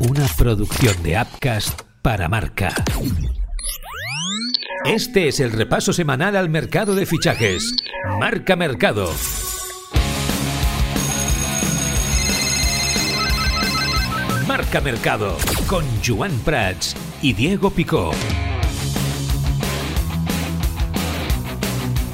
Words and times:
Una 0.00 0.26
producción 0.28 1.02
de 1.02 1.20
Upcast 1.20 1.82
para 2.00 2.26
marca. 2.26 2.72
Este 4.86 5.28
es 5.28 5.40
el 5.40 5.52
repaso 5.52 5.92
semanal 5.92 6.36
al 6.36 6.48
mercado 6.48 6.94
de 6.94 7.04
fichajes. 7.04 7.74
Marca 8.18 8.56
Mercado. 8.56 9.12
Marca 14.48 14.80
Mercado 14.80 15.36
con 15.66 15.84
Joan 16.02 16.32
Prats 16.46 16.96
y 17.20 17.34
Diego 17.34 17.68
Picó. 17.68 18.12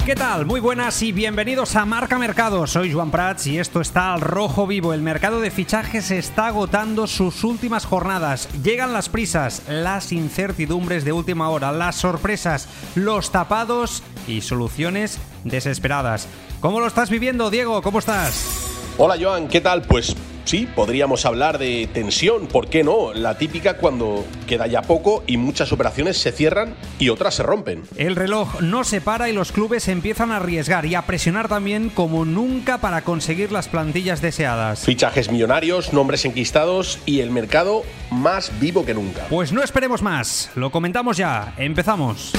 ¿Qué 0.07 0.15
tal? 0.15 0.45
Muy 0.45 0.61
buenas 0.61 1.01
y 1.01 1.11
bienvenidos 1.11 1.75
a 1.75 1.83
Marca 1.83 2.17
Mercado. 2.17 2.65
Soy 2.65 2.93
Juan 2.93 3.11
Prats 3.11 3.45
y 3.47 3.59
esto 3.59 3.81
está 3.81 4.13
al 4.13 4.21
rojo 4.21 4.65
vivo. 4.65 4.93
El 4.93 5.01
mercado 5.01 5.41
de 5.41 5.51
fichajes 5.51 6.11
está 6.11 6.47
agotando 6.47 7.07
sus 7.07 7.43
últimas 7.43 7.83
jornadas. 7.83 8.47
Llegan 8.63 8.93
las 8.93 9.09
prisas, 9.09 9.63
las 9.67 10.13
incertidumbres 10.13 11.03
de 11.03 11.11
última 11.11 11.49
hora, 11.49 11.73
las 11.73 11.97
sorpresas, 11.97 12.69
los 12.95 13.33
tapados 13.33 14.01
y 14.29 14.39
soluciones 14.39 15.19
desesperadas. 15.43 16.29
¿Cómo 16.61 16.79
lo 16.79 16.87
estás 16.87 17.09
viviendo, 17.09 17.49
Diego? 17.49 17.81
¿Cómo 17.81 17.99
estás? 17.99 18.77
Hola 18.97 19.17
Joan, 19.19 19.49
¿qué 19.49 19.59
tal? 19.59 19.81
Pues 19.81 20.15
Sí, 20.47 20.65
podríamos 20.65 21.25
hablar 21.25 21.57
de 21.57 21.89
tensión, 21.91 22.47
¿por 22.47 22.69
qué 22.69 22.81
no? 22.81 23.13
La 23.13 23.37
típica 23.37 23.75
cuando 23.75 24.25
queda 24.47 24.65
ya 24.65 24.81
poco 24.81 25.25
y 25.27 25.35
muchas 25.35 25.73
operaciones 25.73 26.19
se 26.19 26.31
cierran 26.31 26.73
y 26.99 27.09
otras 27.09 27.35
se 27.35 27.43
rompen. 27.43 27.83
El 27.97 28.15
reloj 28.15 28.61
no 28.61 28.85
se 28.85 29.01
para 29.01 29.27
y 29.27 29.33
los 29.33 29.51
clubes 29.51 29.89
empiezan 29.89 30.31
a 30.31 30.37
arriesgar 30.37 30.85
y 30.85 30.95
a 30.95 31.01
presionar 31.01 31.49
también 31.49 31.89
como 31.89 32.23
nunca 32.23 32.77
para 32.77 33.01
conseguir 33.01 33.51
las 33.51 33.67
plantillas 33.67 34.21
deseadas. 34.21 34.85
Fichajes 34.85 35.29
millonarios, 35.29 35.91
nombres 35.91 36.23
enquistados 36.23 36.99
y 37.05 37.19
el 37.19 37.29
mercado 37.29 37.83
más 38.09 38.57
vivo 38.57 38.85
que 38.85 38.93
nunca. 38.93 39.25
Pues 39.29 39.51
no 39.51 39.61
esperemos 39.61 40.01
más, 40.01 40.49
lo 40.55 40.71
comentamos 40.71 41.17
ya, 41.17 41.55
empezamos. 41.57 42.31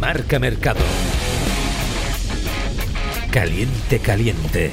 Marca 0.00 0.38
Mercado. 0.38 0.80
Caliente, 3.32 3.98
caliente. 3.98 4.72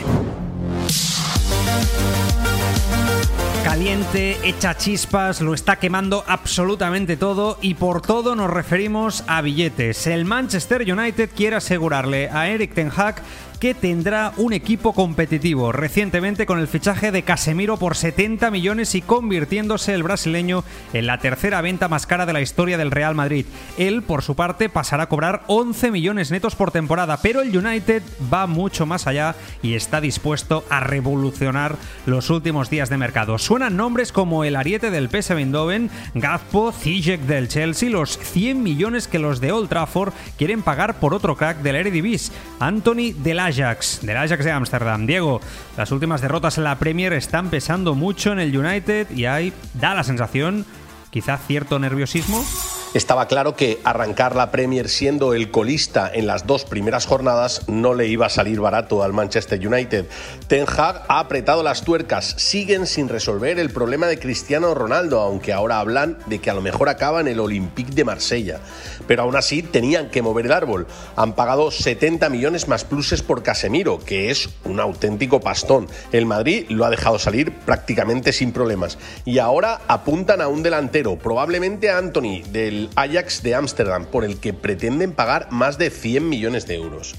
Caliente, 3.64 4.38
echa 4.44 4.76
chispas, 4.76 5.40
lo 5.40 5.54
está 5.54 5.78
quemando 5.78 6.26
absolutamente 6.28 7.16
todo 7.16 7.58
y 7.62 7.76
por 7.76 8.02
todo 8.02 8.36
nos 8.36 8.50
referimos 8.50 9.24
a 9.28 9.42
billetes. 9.42 10.08
El 10.08 10.26
Manchester 10.26 10.82
United 10.82 11.30
quiere 11.34 11.56
asegurarle 11.56 12.30
a 12.30 12.50
Eric 12.50 12.74
Ten 12.74 12.92
Hag 12.94 13.22
que 13.60 13.74
tendrá 13.74 14.32
un 14.38 14.54
equipo 14.54 14.94
competitivo 14.94 15.74
recientemente 15.74 16.46
con 16.46 16.60
el 16.60 16.68
fichaje 16.68 17.12
de 17.12 17.24
Casemiro 17.24 17.78
por 17.78 17.98
70 17.98 18.50
millones 18.52 18.96
y 18.96 19.02
convirtiéndose 19.02 19.94
el 19.94 20.04
brasileño 20.04 20.64
en 20.94 21.08
la 21.08 21.18
tercera 21.18 21.60
venta 21.62 21.90
más 21.90 22.06
cara 22.06 22.26
de 22.26 22.32
la 22.32 22.42
historia 22.42 22.78
del 22.78 22.92
Real 22.92 23.16
Madrid. 23.16 23.46
Él, 23.78 24.02
por 24.02 24.22
su 24.22 24.36
parte, 24.36 24.70
pasará 24.70 25.04
a 25.04 25.10
cobrar 25.10 25.44
11 25.48 25.92
millones 25.92 26.32
netos 26.32 26.56
por 26.56 26.72
temporada, 26.72 27.20
pero 27.22 27.42
el 27.42 27.56
United 27.56 28.02
va 28.34 28.48
mucho 28.48 28.86
más 28.86 29.08
allá 29.08 29.36
y 29.62 29.74
está 29.74 30.00
dispuesto 30.00 30.64
a 30.70 30.80
revolucionar 30.80 31.76
los 32.06 32.30
últimos 32.30 32.70
días 32.70 32.90
de 32.90 32.98
mercado. 32.98 33.38
Suenan 33.38 33.76
nombres 33.76 34.14
como 34.14 34.46
el 34.46 34.56
ariete 34.56 34.90
del 34.90 35.10
PSV 35.10 35.38
Eindhoven, 35.38 35.90
Gazpo, 36.14 36.72
Ziyech 36.72 37.22
del 37.22 37.50
Chelsea, 37.50 37.90
los 37.90 38.18
100 38.18 38.64
millones 38.64 39.10
que 39.10 39.20
los 39.20 39.42
de 39.42 39.52
Old 39.52 39.68
Trafford 39.68 40.14
quieren 40.38 40.62
pagar 40.62 41.00
por 41.00 41.14
otro 41.14 41.36
crack 41.36 41.58
del 41.58 41.76
Eredivisie, 41.76 42.34
Anthony 42.60 43.12
de 43.18 43.34
la 43.34 43.49
Ajax, 43.50 44.00
del 44.04 44.18
Ajax 44.18 44.46
de 44.46 44.52
Ámsterdam. 44.52 45.06
Diego, 45.06 45.42
las 45.76 45.92
últimas 45.92 46.22
derrotas 46.22 46.58
en 46.58 46.64
la 46.64 46.78
Premier 46.78 47.14
están 47.14 47.50
pesando 47.50 47.96
mucho 47.96 48.32
en 48.32 48.40
el 48.40 48.56
United 48.56 49.10
y 49.12 49.26
hay, 49.26 49.54
da 49.74 49.96
la 49.96 50.04
sensación, 50.04 50.66
quizá 51.10 51.38
cierto 51.38 51.80
nerviosismo. 51.80 52.44
Estaba 52.96 53.28
claro 53.28 53.56
que 53.56 53.78
arrancar 53.84 54.36
la 54.36 54.50
Premier 54.50 54.90
siendo 54.90 55.36
el 55.36 55.52
colista 55.52 56.10
en 56.12 56.26
las 56.26 56.48
dos 56.48 56.66
primeras 56.66 57.06
jornadas 57.06 57.62
no 57.68 57.94
le 57.94 58.08
iba 58.08 58.26
a 58.26 58.30
salir 58.30 58.60
barato 58.60 59.04
al 59.04 59.14
Manchester 59.14 59.66
United. 59.66 60.08
Ten 60.48 60.66
Hag 60.68 61.04
ha 61.08 61.20
apretado 61.20 61.62
las 61.62 61.84
tuercas, 61.84 62.34
siguen 62.38 62.88
sin 62.88 63.08
resolver 63.08 63.60
el 63.60 63.70
problema 63.70 64.08
de 64.08 64.18
Cristiano 64.18 64.74
Ronaldo, 64.74 65.20
aunque 65.22 65.54
ahora 65.54 65.80
hablan 65.80 66.18
de 66.26 66.40
que 66.40 66.50
a 66.50 66.56
lo 66.56 66.62
mejor 66.62 66.90
acaba 66.90 67.22
en 67.22 67.28
el 67.28 67.40
Olympique 67.40 67.94
de 67.94 68.06
Marsella. 68.06 68.60
Pero 69.06 69.22
aún 69.22 69.36
así 69.36 69.62
tenían 69.62 70.10
que 70.10 70.24
mover 70.24 70.48
el 70.48 70.52
árbol. 70.52 70.88
Han 71.16 71.34
pagado 71.34 71.70
70 71.70 72.28
millones 72.30 72.68
más 72.68 72.86
pluses 72.86 73.22
por 73.22 73.44
Casemiro, 73.44 74.00
que 74.00 74.32
es 74.32 74.50
un 74.66 74.80
auténtico 74.80 75.42
pastón. 75.42 75.88
El 76.12 76.26
Madrid 76.26 76.66
lo 76.70 76.86
ha 76.86 76.90
dejado 76.90 77.20
salir 77.20 77.52
prácticamente 77.52 78.34
sin 78.34 78.52
problemas. 78.52 78.98
Y 79.26 79.38
ahora 79.38 79.82
apuntan 79.88 80.42
a 80.42 80.48
un 80.48 80.64
delantero, 80.64 81.18
probablemente 81.18 81.92
a 81.92 82.00
Anthony, 82.00 82.42
del 82.52 82.79
Ajax 82.96 83.44
de 83.44 83.56
Ámsterdam, 83.56 84.06
por 84.06 84.24
el 84.24 84.40
que 84.40 84.54
pretenden 84.54 85.12
pagar 85.12 85.52
más 85.52 85.78
de 85.78 85.90
100 85.90 86.30
millones 86.30 86.68
de 86.68 86.76
euros. 86.76 87.16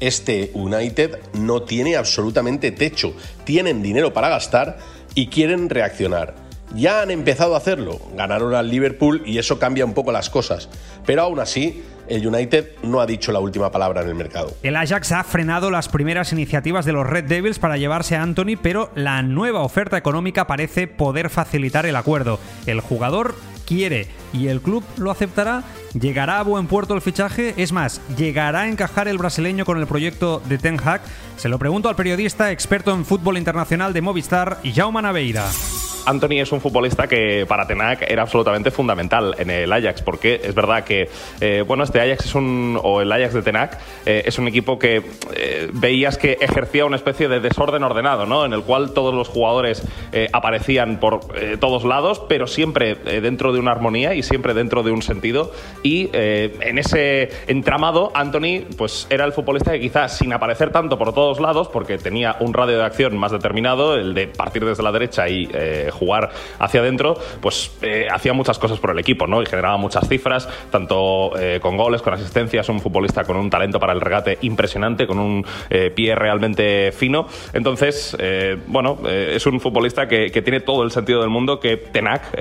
Este 0.00 0.50
United 0.54 1.18
no 1.34 1.62
tiene 1.62 1.96
absolutamente 1.96 2.72
techo, 2.72 3.14
tienen 3.44 3.82
dinero 3.82 4.12
para 4.12 4.28
gastar 4.28 4.78
y 5.14 5.28
quieren 5.28 5.70
reaccionar. 5.70 6.34
Ya 6.74 7.02
han 7.02 7.12
empezado 7.12 7.54
a 7.54 7.58
hacerlo, 7.58 8.00
ganaron 8.16 8.54
al 8.54 8.68
Liverpool 8.68 9.22
y 9.24 9.38
eso 9.38 9.60
cambia 9.60 9.84
un 9.84 9.94
poco 9.94 10.10
las 10.10 10.28
cosas, 10.28 10.68
pero 11.06 11.22
aún 11.22 11.38
así 11.38 11.84
el 12.08 12.26
United 12.26 12.72
no 12.82 13.00
ha 13.00 13.06
dicho 13.06 13.32
la 13.32 13.40
última 13.40 13.70
palabra 13.70 14.02
en 14.02 14.08
el 14.08 14.14
mercado. 14.14 14.52
El 14.62 14.76
Ajax 14.76 15.12
ha 15.12 15.24
frenado 15.24 15.70
las 15.70 15.88
primeras 15.88 16.32
iniciativas 16.32 16.84
de 16.84 16.92
los 16.92 17.06
Red 17.06 17.24
Devils 17.24 17.58
para 17.58 17.76
llevarse 17.76 18.16
a 18.16 18.22
Anthony, 18.22 18.56
pero 18.60 18.90
la 18.94 19.22
nueva 19.22 19.62
oferta 19.62 19.96
económica 19.96 20.46
parece 20.46 20.86
poder 20.86 21.30
facilitar 21.30 21.86
el 21.86 21.96
acuerdo. 21.96 22.38
El 22.66 22.80
jugador 22.80 23.34
quiere 23.66 24.08
y 24.32 24.48
el 24.48 24.60
club 24.60 24.84
lo 24.96 25.10
aceptará. 25.10 25.64
¿Llegará 25.98 26.40
a 26.40 26.42
buen 26.42 26.66
puerto 26.66 26.94
el 26.94 27.02
fichaje? 27.02 27.54
Es 27.56 27.72
más, 27.72 28.00
¿llegará 28.16 28.62
a 28.62 28.68
encajar 28.68 29.08
el 29.08 29.18
brasileño 29.18 29.64
con 29.64 29.78
el 29.78 29.86
proyecto 29.86 30.42
de 30.48 30.58
Ten 30.58 30.78
Hag? 30.84 31.02
Se 31.36 31.48
lo 31.48 31.58
pregunto 31.58 31.88
al 31.88 31.96
periodista 31.96 32.50
experto 32.50 32.92
en 32.92 33.04
fútbol 33.04 33.38
internacional 33.38 33.92
de 33.92 34.02
Movistar, 34.02 34.60
Jaume 34.64 35.02
Naveira. 35.02 35.46
Anthony 36.06 36.40
es 36.40 36.52
un 36.52 36.60
futbolista 36.60 37.06
que 37.06 37.46
para 37.46 37.66
Tenac 37.66 38.02
era 38.08 38.22
absolutamente 38.22 38.70
fundamental 38.70 39.34
en 39.38 39.50
el 39.50 39.72
Ajax, 39.72 40.02
porque 40.02 40.40
es 40.42 40.54
verdad 40.54 40.84
que, 40.84 41.08
eh, 41.40 41.64
bueno, 41.66 41.84
este 41.84 42.00
Ajax 42.00 42.26
es 42.26 42.34
un, 42.34 42.78
o 42.82 43.00
el 43.00 43.10
Ajax 43.10 43.34
de 43.34 43.42
Tenac, 43.42 43.78
eh, 44.06 44.22
es 44.26 44.38
un 44.38 44.48
equipo 44.48 44.78
que 44.78 45.02
eh, 45.34 45.70
veías 45.72 46.18
que 46.18 46.38
ejercía 46.40 46.84
una 46.84 46.96
especie 46.96 47.28
de 47.28 47.40
desorden 47.40 47.82
ordenado, 47.82 48.26
¿no? 48.26 48.44
En 48.44 48.52
el 48.52 48.62
cual 48.62 48.92
todos 48.92 49.14
los 49.14 49.28
jugadores 49.28 49.82
aparecían 50.32 51.00
por 51.00 51.20
todos 51.58 51.84
lados, 51.84 52.22
pero 52.28 52.46
siempre 52.46 52.94
dentro 52.94 53.52
de 53.52 53.58
una 53.58 53.72
armonía 53.72 54.14
y 54.14 54.22
siempre 54.22 54.54
dentro 54.54 54.82
de 54.82 54.92
un 54.92 55.02
sentido. 55.02 55.52
Y 55.82 56.10
en 56.12 56.78
ese 56.78 57.30
entramado, 57.46 58.12
Anthony, 58.14 58.64
pues 58.76 59.06
era 59.10 59.24
el 59.24 59.32
futbolista 59.32 59.72
que 59.72 59.80
quizás 59.80 60.16
sin 60.16 60.32
aparecer 60.32 60.70
tanto 60.70 60.98
por 60.98 61.12
todos 61.12 61.40
lados, 61.40 61.68
porque 61.68 61.98
tenía 61.98 62.36
un 62.40 62.54
radio 62.54 62.78
de 62.78 62.84
acción 62.84 63.16
más 63.16 63.32
determinado, 63.32 63.94
el 63.94 64.14
de 64.14 64.28
partir 64.28 64.64
desde 64.64 64.82
la 64.82 64.92
derecha 64.92 65.28
y 65.28 65.48
jugar 65.94 66.30
hacia 66.58 66.80
adentro, 66.80 67.16
pues 67.40 67.72
eh, 67.82 68.06
hacía 68.12 68.32
muchas 68.32 68.58
cosas 68.58 68.78
por 68.78 68.90
el 68.90 68.98
equipo, 68.98 69.26
¿no? 69.26 69.42
Y 69.42 69.46
generaba 69.46 69.76
muchas 69.76 70.08
cifras, 70.08 70.48
tanto 70.70 71.32
eh, 71.38 71.58
con 71.60 71.76
goles, 71.76 72.02
con 72.02 72.12
asistencias, 72.12 72.68
un 72.68 72.80
futbolista 72.80 73.24
con 73.24 73.36
un 73.36 73.48
talento 73.48 73.80
para 73.80 73.92
el 73.92 74.00
regate 74.00 74.38
impresionante, 74.42 75.06
con 75.06 75.18
un 75.18 75.46
eh, 75.70 75.90
pie 75.90 76.14
realmente 76.14 76.92
fino. 76.92 77.26
Entonces, 77.52 78.16
bueno, 78.66 78.98
es 79.08 79.46
un 79.46 79.60
futbolista 79.60 80.08
que, 80.08 80.30
tiene 80.44 80.60
todo 80.60 80.82
el 80.82 80.90
sentido 80.90 81.20
del 81.20 81.30
mundo 81.30 81.58
que 81.58 81.76
Tenac 81.76 82.32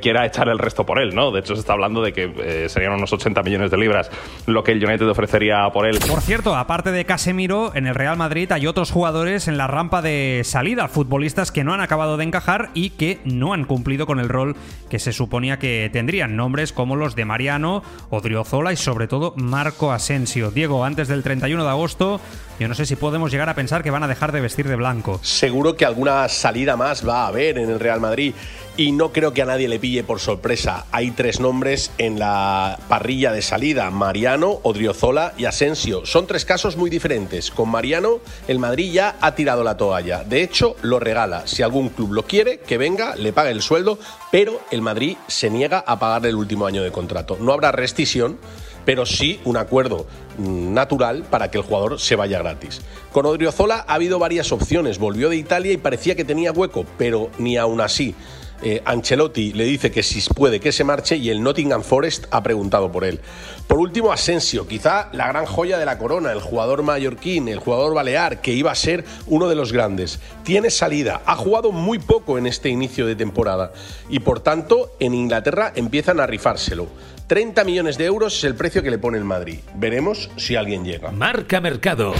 quiera 0.00 0.24
echar 0.24 0.48
el 0.48 0.58
resto 0.58 0.86
por 0.86 1.00
él, 1.00 1.14
¿no? 1.14 1.30
De 1.30 1.40
hecho, 1.40 1.54
se 1.54 1.60
está 1.60 1.74
hablando 1.74 2.00
de 2.00 2.12
que 2.12 2.68
serían 2.68 2.92
unos 2.92 3.12
80 3.12 3.42
millones 3.42 3.70
de 3.70 3.76
libras 3.76 4.10
lo 4.46 4.64
que 4.64 4.72
el 4.72 4.84
United 4.84 5.08
ofrecería 5.08 5.68
por 5.72 5.86
él. 5.86 5.98
Por 6.08 6.20
cierto, 6.20 6.54
aparte 6.54 6.92
de 6.92 7.04
Casemiro, 7.04 7.72
en 7.74 7.86
el 7.86 7.94
Real 7.94 8.16
Madrid 8.16 8.50
hay 8.52 8.66
otros 8.66 8.90
jugadores 8.90 9.48
en 9.48 9.56
la 9.56 9.66
rampa 9.66 10.02
de 10.02 10.42
salida, 10.44 10.88
futbolistas 10.88 11.52
que 11.52 11.64
no 11.64 11.74
han 11.74 11.80
acabado 11.80 12.16
de 12.16 12.24
encajar 12.24 12.70
y 12.74 12.91
que 12.98 13.20
no 13.24 13.52
han 13.52 13.64
cumplido 13.64 14.06
con 14.06 14.20
el 14.20 14.28
rol 14.28 14.56
que 14.88 14.98
se 14.98 15.12
suponía 15.12 15.58
que 15.58 15.90
tendrían. 15.92 16.36
Nombres 16.36 16.72
como 16.72 16.96
los 16.96 17.14
de 17.14 17.24
Mariano, 17.24 17.82
Odriozola 18.10 18.72
y 18.72 18.76
sobre 18.76 19.08
todo 19.08 19.34
Marco 19.36 19.92
Asensio. 19.92 20.50
Diego, 20.50 20.84
antes 20.84 21.08
del 21.08 21.22
31 21.22 21.62
de 21.62 21.70
agosto, 21.70 22.20
yo 22.58 22.68
no 22.68 22.74
sé 22.74 22.86
si 22.86 22.96
podemos 22.96 23.30
llegar 23.30 23.48
a 23.48 23.54
pensar 23.54 23.82
que 23.82 23.90
van 23.90 24.02
a 24.02 24.08
dejar 24.08 24.32
de 24.32 24.40
vestir 24.40 24.68
de 24.68 24.76
blanco. 24.76 25.18
Seguro 25.22 25.76
que 25.76 25.84
alguna 25.84 26.28
salida 26.28 26.76
más 26.76 27.06
va 27.06 27.24
a 27.24 27.28
haber 27.28 27.58
en 27.58 27.70
el 27.70 27.80
Real 27.80 28.00
Madrid 28.00 28.34
y 28.76 28.92
no 28.92 29.12
creo 29.12 29.32
que 29.32 29.42
a 29.42 29.46
nadie 29.46 29.68
le 29.68 29.78
pille 29.78 30.02
por 30.02 30.20
sorpresa. 30.20 30.86
Hay 30.92 31.10
tres 31.10 31.40
nombres 31.40 31.90
en 31.98 32.18
la 32.18 32.78
parrilla 32.88 33.32
de 33.32 33.42
salida, 33.42 33.90
Mariano, 33.90 34.60
Odriozola 34.62 35.34
y 35.36 35.44
Asensio. 35.44 36.06
Son 36.06 36.26
tres 36.26 36.44
casos 36.44 36.76
muy 36.76 36.88
diferentes. 36.88 37.50
Con 37.50 37.70
Mariano, 37.70 38.20
el 38.48 38.58
Madrid 38.58 38.92
ya 38.92 39.16
ha 39.20 39.34
tirado 39.34 39.62
la 39.62 39.76
toalla. 39.76 40.24
De 40.24 40.42
hecho, 40.42 40.76
lo 40.82 40.98
regala. 40.98 41.46
Si 41.46 41.62
algún 41.62 41.90
club 41.90 42.12
lo 42.12 42.24
quiere, 42.24 42.58
que 42.58 42.78
venga, 42.78 43.14
le 43.16 43.32
pague 43.32 43.50
el 43.50 43.62
sueldo, 43.62 43.98
pero 44.30 44.60
el 44.70 44.80
Madrid 44.80 45.16
se 45.26 45.50
niega 45.50 45.84
a 45.86 45.98
pagarle 45.98 46.30
el 46.30 46.36
último 46.36 46.66
año 46.66 46.82
de 46.82 46.92
contrato. 46.92 47.36
No 47.40 47.52
habrá 47.52 47.72
rescisión 47.72 48.38
pero 48.84 49.06
sí 49.06 49.40
un 49.44 49.56
acuerdo 49.56 50.06
mm, 50.38 50.74
natural 50.74 51.24
para 51.30 51.50
que 51.50 51.58
el 51.58 51.64
jugador 51.64 52.00
se 52.00 52.16
vaya 52.16 52.38
gratis. 52.38 52.80
Con 53.12 53.26
Odriozola 53.26 53.84
ha 53.86 53.94
habido 53.94 54.18
varias 54.18 54.52
opciones, 54.52 54.98
volvió 54.98 55.28
de 55.28 55.36
Italia 55.36 55.72
y 55.72 55.76
parecía 55.76 56.16
que 56.16 56.24
tenía 56.24 56.52
hueco, 56.52 56.84
pero 56.98 57.30
ni 57.38 57.56
aún 57.56 57.80
así. 57.80 58.14
Eh, 58.62 58.80
Ancelotti 58.84 59.52
le 59.52 59.64
dice 59.64 59.90
que 59.90 60.02
si 60.02 60.20
puede 60.32 60.60
que 60.60 60.72
se 60.72 60.84
marche 60.84 61.16
y 61.16 61.30
el 61.30 61.42
Nottingham 61.42 61.82
Forest 61.82 62.26
ha 62.30 62.42
preguntado 62.42 62.92
por 62.92 63.04
él. 63.04 63.20
Por 63.66 63.78
último, 63.78 64.12
Asensio, 64.12 64.68
quizá 64.68 65.08
la 65.12 65.26
gran 65.28 65.46
joya 65.46 65.78
de 65.78 65.86
la 65.86 65.98
corona, 65.98 66.32
el 66.32 66.40
jugador 66.40 66.82
mallorquín, 66.82 67.48
el 67.48 67.58
jugador 67.58 67.94
balear, 67.94 68.40
que 68.40 68.52
iba 68.52 68.70
a 68.70 68.76
ser 68.76 69.04
uno 69.26 69.48
de 69.48 69.56
los 69.56 69.72
grandes. 69.72 70.20
Tiene 70.44 70.70
salida, 70.70 71.22
ha 71.26 71.36
jugado 71.36 71.72
muy 71.72 71.98
poco 71.98 72.38
en 72.38 72.46
este 72.46 72.68
inicio 72.68 73.06
de 73.06 73.16
temporada 73.16 73.72
y 74.08 74.20
por 74.20 74.40
tanto 74.40 74.92
en 75.00 75.14
Inglaterra 75.14 75.72
empiezan 75.74 76.20
a 76.20 76.26
rifárselo. 76.26 76.88
30 77.26 77.64
millones 77.64 77.98
de 77.98 78.04
euros 78.04 78.36
es 78.36 78.44
el 78.44 78.54
precio 78.54 78.82
que 78.82 78.90
le 78.90 78.98
pone 78.98 79.18
el 79.18 79.24
Madrid. 79.24 79.60
Veremos 79.74 80.30
si 80.36 80.54
alguien 80.54 80.84
llega. 80.84 81.10
Marca 81.10 81.60
Mercado. 81.60 82.12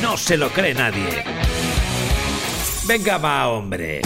No 0.00 0.16
se 0.16 0.36
lo 0.36 0.48
cree 0.48 0.74
nadie. 0.74 1.24
Venga, 2.86 3.18
va, 3.18 3.48
hombre. 3.48 4.00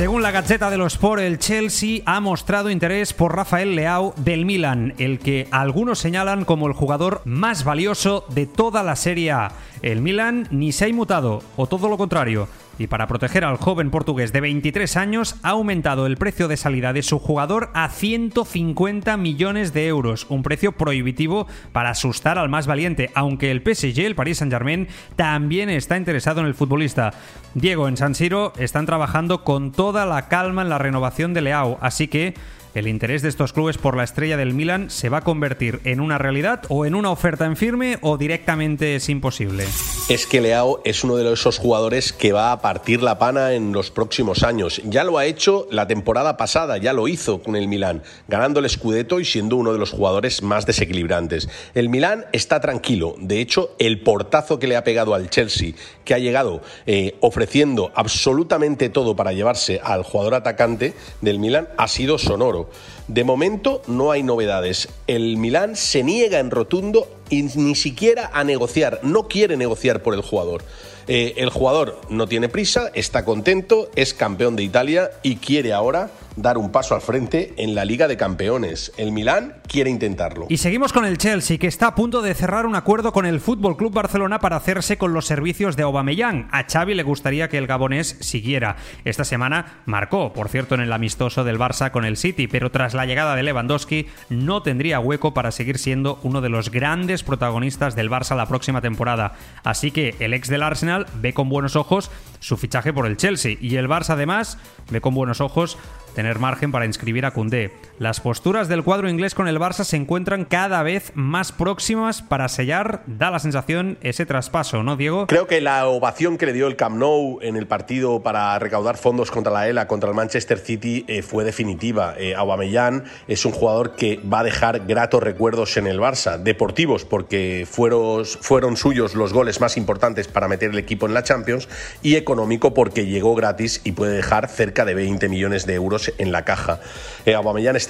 Según 0.00 0.22
la 0.22 0.30
Gaceta 0.30 0.70
de 0.70 0.78
los 0.78 0.94
Sport, 0.94 1.20
el 1.20 1.38
Chelsea 1.38 2.00
ha 2.06 2.20
mostrado 2.20 2.70
interés 2.70 3.12
por 3.12 3.36
Rafael 3.36 3.76
Leao 3.76 4.14
del 4.16 4.46
Milan, 4.46 4.94
el 4.96 5.18
que 5.18 5.46
algunos 5.50 5.98
señalan 5.98 6.46
como 6.46 6.68
el 6.68 6.72
jugador 6.72 7.20
más 7.26 7.64
valioso 7.64 8.24
de 8.30 8.46
toda 8.46 8.82
la 8.82 8.96
Serie 8.96 9.32
A. 9.32 9.52
El 9.82 10.00
Milan 10.00 10.48
ni 10.50 10.72
se 10.72 10.86
ha 10.86 10.88
inmutado, 10.88 11.42
o 11.58 11.66
todo 11.66 11.90
lo 11.90 11.98
contrario, 11.98 12.48
y 12.80 12.86
para 12.86 13.06
proteger 13.06 13.44
al 13.44 13.58
joven 13.58 13.90
portugués 13.90 14.32
de 14.32 14.40
23 14.40 14.96
años 14.96 15.36
ha 15.42 15.50
aumentado 15.50 16.06
el 16.06 16.16
precio 16.16 16.48
de 16.48 16.56
salida 16.56 16.94
de 16.94 17.02
su 17.02 17.18
jugador 17.18 17.70
a 17.74 17.90
150 17.90 19.18
millones 19.18 19.74
de 19.74 19.86
euros, 19.86 20.26
un 20.30 20.42
precio 20.42 20.72
prohibitivo 20.72 21.46
para 21.72 21.90
asustar 21.90 22.38
al 22.38 22.48
más 22.48 22.66
valiente, 22.66 23.10
aunque 23.14 23.50
el 23.50 23.60
PSG, 23.62 24.00
el 24.00 24.14
Paris 24.14 24.38
Saint-Germain, 24.38 24.88
también 25.14 25.68
está 25.68 25.98
interesado 25.98 26.40
en 26.40 26.46
el 26.46 26.54
futbolista. 26.54 27.12
Diego, 27.54 27.86
en 27.86 27.98
San 27.98 28.14
Siro 28.14 28.54
están 28.56 28.86
trabajando 28.86 29.44
con 29.44 29.72
toda 29.72 30.06
la 30.06 30.28
calma 30.28 30.62
en 30.62 30.70
la 30.70 30.78
renovación 30.78 31.34
de 31.34 31.42
Leao, 31.42 31.76
así 31.82 32.08
que 32.08 32.32
el 32.74 32.86
interés 32.86 33.22
de 33.22 33.28
estos 33.28 33.52
clubes 33.52 33.78
por 33.78 33.96
la 33.96 34.04
estrella 34.04 34.36
del 34.36 34.54
Milan 34.54 34.90
se 34.90 35.08
va 35.08 35.18
a 35.18 35.20
convertir 35.22 35.80
en 35.84 36.00
una 36.00 36.18
realidad 36.18 36.62
o 36.68 36.86
en 36.86 36.94
una 36.94 37.10
oferta 37.10 37.46
en 37.46 37.56
firme 37.56 37.98
o 38.00 38.16
directamente 38.16 38.96
es 38.96 39.08
imposible. 39.08 39.64
Es 40.08 40.26
que 40.26 40.40
Leao 40.40 40.80
es 40.84 41.04
uno 41.04 41.16
de 41.16 41.32
esos 41.32 41.58
jugadores 41.58 42.12
que 42.12 42.32
va 42.32 42.52
a 42.52 42.60
partir 42.60 43.02
la 43.02 43.18
pana 43.18 43.52
en 43.52 43.72
los 43.72 43.90
próximos 43.90 44.42
años. 44.42 44.80
Ya 44.84 45.04
lo 45.04 45.18
ha 45.18 45.26
hecho 45.26 45.66
la 45.70 45.86
temporada 45.86 46.36
pasada, 46.36 46.78
ya 46.78 46.92
lo 46.92 47.08
hizo 47.08 47.42
con 47.42 47.56
el 47.56 47.68
Milan, 47.68 48.02
ganando 48.28 48.60
el 48.60 48.68
Scudetto 48.68 49.20
y 49.20 49.24
siendo 49.24 49.56
uno 49.56 49.72
de 49.72 49.78
los 49.78 49.90
jugadores 49.90 50.42
más 50.42 50.66
desequilibrantes. 50.66 51.48
El 51.74 51.88
Milan 51.88 52.26
está 52.32 52.60
tranquilo, 52.60 53.14
de 53.18 53.40
hecho 53.40 53.74
el 53.78 54.00
portazo 54.02 54.58
que 54.58 54.66
le 54.66 54.76
ha 54.76 54.84
pegado 54.84 55.14
al 55.14 55.30
Chelsea, 55.30 55.74
que 56.04 56.14
ha 56.14 56.18
llegado 56.18 56.62
eh, 56.86 57.16
ofreciendo 57.20 57.92
absolutamente 57.94 58.88
todo 58.88 59.16
para 59.16 59.32
llevarse 59.32 59.80
al 59.82 60.02
jugador 60.02 60.34
atacante 60.34 60.94
del 61.20 61.38
Milan, 61.38 61.68
ha 61.76 61.88
sido 61.88 62.18
sonoro. 62.18 62.59
De 63.08 63.24
momento 63.24 63.82
no 63.86 64.10
hay 64.10 64.22
novedades. 64.22 64.88
El 65.06 65.36
Milán 65.36 65.76
se 65.76 66.02
niega 66.02 66.38
en 66.38 66.50
rotundo 66.50 67.08
y 67.28 67.42
ni 67.42 67.74
siquiera 67.74 68.30
a 68.32 68.44
negociar, 68.44 69.00
no 69.02 69.28
quiere 69.28 69.56
negociar 69.56 70.02
por 70.02 70.14
el 70.14 70.22
jugador. 70.22 70.62
Eh, 71.08 71.34
el 71.38 71.50
jugador 71.50 72.00
no 72.08 72.26
tiene 72.28 72.48
prisa, 72.48 72.90
está 72.94 73.24
contento, 73.24 73.90
es 73.96 74.14
campeón 74.14 74.56
de 74.56 74.62
Italia 74.62 75.10
y 75.22 75.36
quiere 75.36 75.72
ahora 75.72 76.10
dar 76.42 76.58
un 76.58 76.70
paso 76.70 76.94
al 76.94 77.00
frente 77.00 77.54
en 77.56 77.74
la 77.74 77.84
Liga 77.84 78.08
de 78.08 78.16
Campeones. 78.16 78.92
El 78.96 79.12
Milán 79.12 79.56
quiere 79.66 79.90
intentarlo. 79.90 80.46
Y 80.48 80.58
seguimos 80.58 80.92
con 80.92 81.04
el 81.04 81.18
Chelsea, 81.18 81.58
que 81.58 81.66
está 81.66 81.88
a 81.88 81.94
punto 81.94 82.22
de 82.22 82.34
cerrar 82.34 82.66
un 82.66 82.74
acuerdo 82.74 83.12
con 83.12 83.26
el 83.26 83.40
Fútbol 83.40 83.76
Club 83.76 83.92
Barcelona 83.92 84.38
para 84.38 84.56
hacerse 84.56 84.98
con 84.98 85.12
los 85.12 85.26
servicios 85.26 85.76
de 85.76 85.82
Aubameyang. 85.82 86.48
A 86.52 86.64
Xavi 86.64 86.94
le 86.94 87.02
gustaría 87.02 87.48
que 87.48 87.58
el 87.58 87.66
gabonés 87.66 88.16
siguiera. 88.20 88.76
Esta 89.04 89.24
semana 89.24 89.82
marcó, 89.86 90.32
por 90.32 90.48
cierto, 90.48 90.74
en 90.74 90.80
el 90.80 90.92
amistoso 90.92 91.44
del 91.44 91.58
Barça 91.58 91.90
con 91.90 92.04
el 92.04 92.16
City, 92.16 92.48
pero 92.48 92.70
tras 92.70 92.94
la 92.94 93.06
llegada 93.06 93.36
de 93.36 93.42
Lewandowski 93.42 94.06
no 94.28 94.62
tendría 94.62 95.00
hueco 95.00 95.34
para 95.34 95.50
seguir 95.50 95.78
siendo 95.78 96.18
uno 96.22 96.40
de 96.40 96.48
los 96.48 96.70
grandes 96.70 97.22
protagonistas 97.22 97.94
del 97.94 98.10
Barça 98.10 98.36
la 98.36 98.46
próxima 98.46 98.80
temporada. 98.80 99.34
Así 99.64 99.90
que 99.90 100.14
el 100.20 100.34
ex 100.34 100.48
del 100.48 100.62
Arsenal 100.62 101.06
ve 101.20 101.34
con 101.34 101.48
buenos 101.48 101.76
ojos 101.76 102.10
su 102.40 102.56
fichaje 102.56 102.92
por 102.92 103.06
el 103.06 103.16
Chelsea 103.16 103.56
y 103.60 103.76
el 103.76 103.88
Barça 103.88 104.10
además 104.10 104.58
ve 104.90 105.00
con 105.00 105.14
buenos 105.14 105.40
ojos 105.40 105.78
tener 106.20 106.38
margen 106.38 106.70
para 106.70 106.84
inscribir 106.84 107.24
a 107.24 107.30
Cundé. 107.30 107.72
Las 108.00 108.18
posturas 108.18 108.66
del 108.68 108.82
cuadro 108.82 109.10
inglés 109.10 109.34
con 109.34 109.46
el 109.46 109.58
Barça 109.58 109.84
se 109.84 109.94
encuentran 109.94 110.46
cada 110.46 110.82
vez 110.82 111.12
más 111.14 111.52
próximas 111.52 112.22
para 112.22 112.48
sellar, 112.48 113.02
da 113.06 113.30
la 113.30 113.38
sensación, 113.40 113.98
ese 114.00 114.24
traspaso, 114.24 114.82
¿no, 114.82 114.96
Diego? 114.96 115.26
Creo 115.26 115.46
que 115.46 115.60
la 115.60 115.86
ovación 115.86 116.38
que 116.38 116.46
le 116.46 116.54
dio 116.54 116.66
el 116.66 116.76
Camp 116.76 116.96
Nou 116.96 117.40
en 117.42 117.56
el 117.56 117.66
partido 117.66 118.22
para 118.22 118.58
recaudar 118.58 118.96
fondos 118.96 119.30
contra 119.30 119.52
la 119.52 119.68
ELA, 119.68 119.86
contra 119.86 120.08
el 120.08 120.16
Manchester 120.16 120.58
City, 120.58 121.04
eh, 121.08 121.20
fue 121.20 121.44
definitiva. 121.44 122.14
Eh, 122.16 122.34
Aubameyang 122.34 123.04
es 123.28 123.44
un 123.44 123.52
jugador 123.52 123.96
que 123.96 124.18
va 124.20 124.38
a 124.38 124.44
dejar 124.44 124.86
gratos 124.86 125.22
recuerdos 125.22 125.76
en 125.76 125.86
el 125.86 126.00
Barça, 126.00 126.38
deportivos, 126.38 127.04
porque 127.04 127.68
fueron, 127.70 128.24
fueron 128.24 128.78
suyos 128.78 129.14
los 129.14 129.34
goles 129.34 129.60
más 129.60 129.76
importantes 129.76 130.26
para 130.26 130.48
meter 130.48 130.70
el 130.70 130.78
equipo 130.78 131.04
en 131.04 131.12
la 131.12 131.22
Champions, 131.22 131.68
y 132.00 132.16
económico 132.16 132.72
porque 132.72 133.04
llegó 133.04 133.34
gratis 133.34 133.82
y 133.84 133.92
puede 133.92 134.16
dejar 134.16 134.48
cerca 134.48 134.86
de 134.86 134.94
20 134.94 135.28
millones 135.28 135.66
de 135.66 135.74
euros 135.74 136.14
en 136.16 136.32
la 136.32 136.46
caja. 136.46 136.80
Eh, 137.26 137.36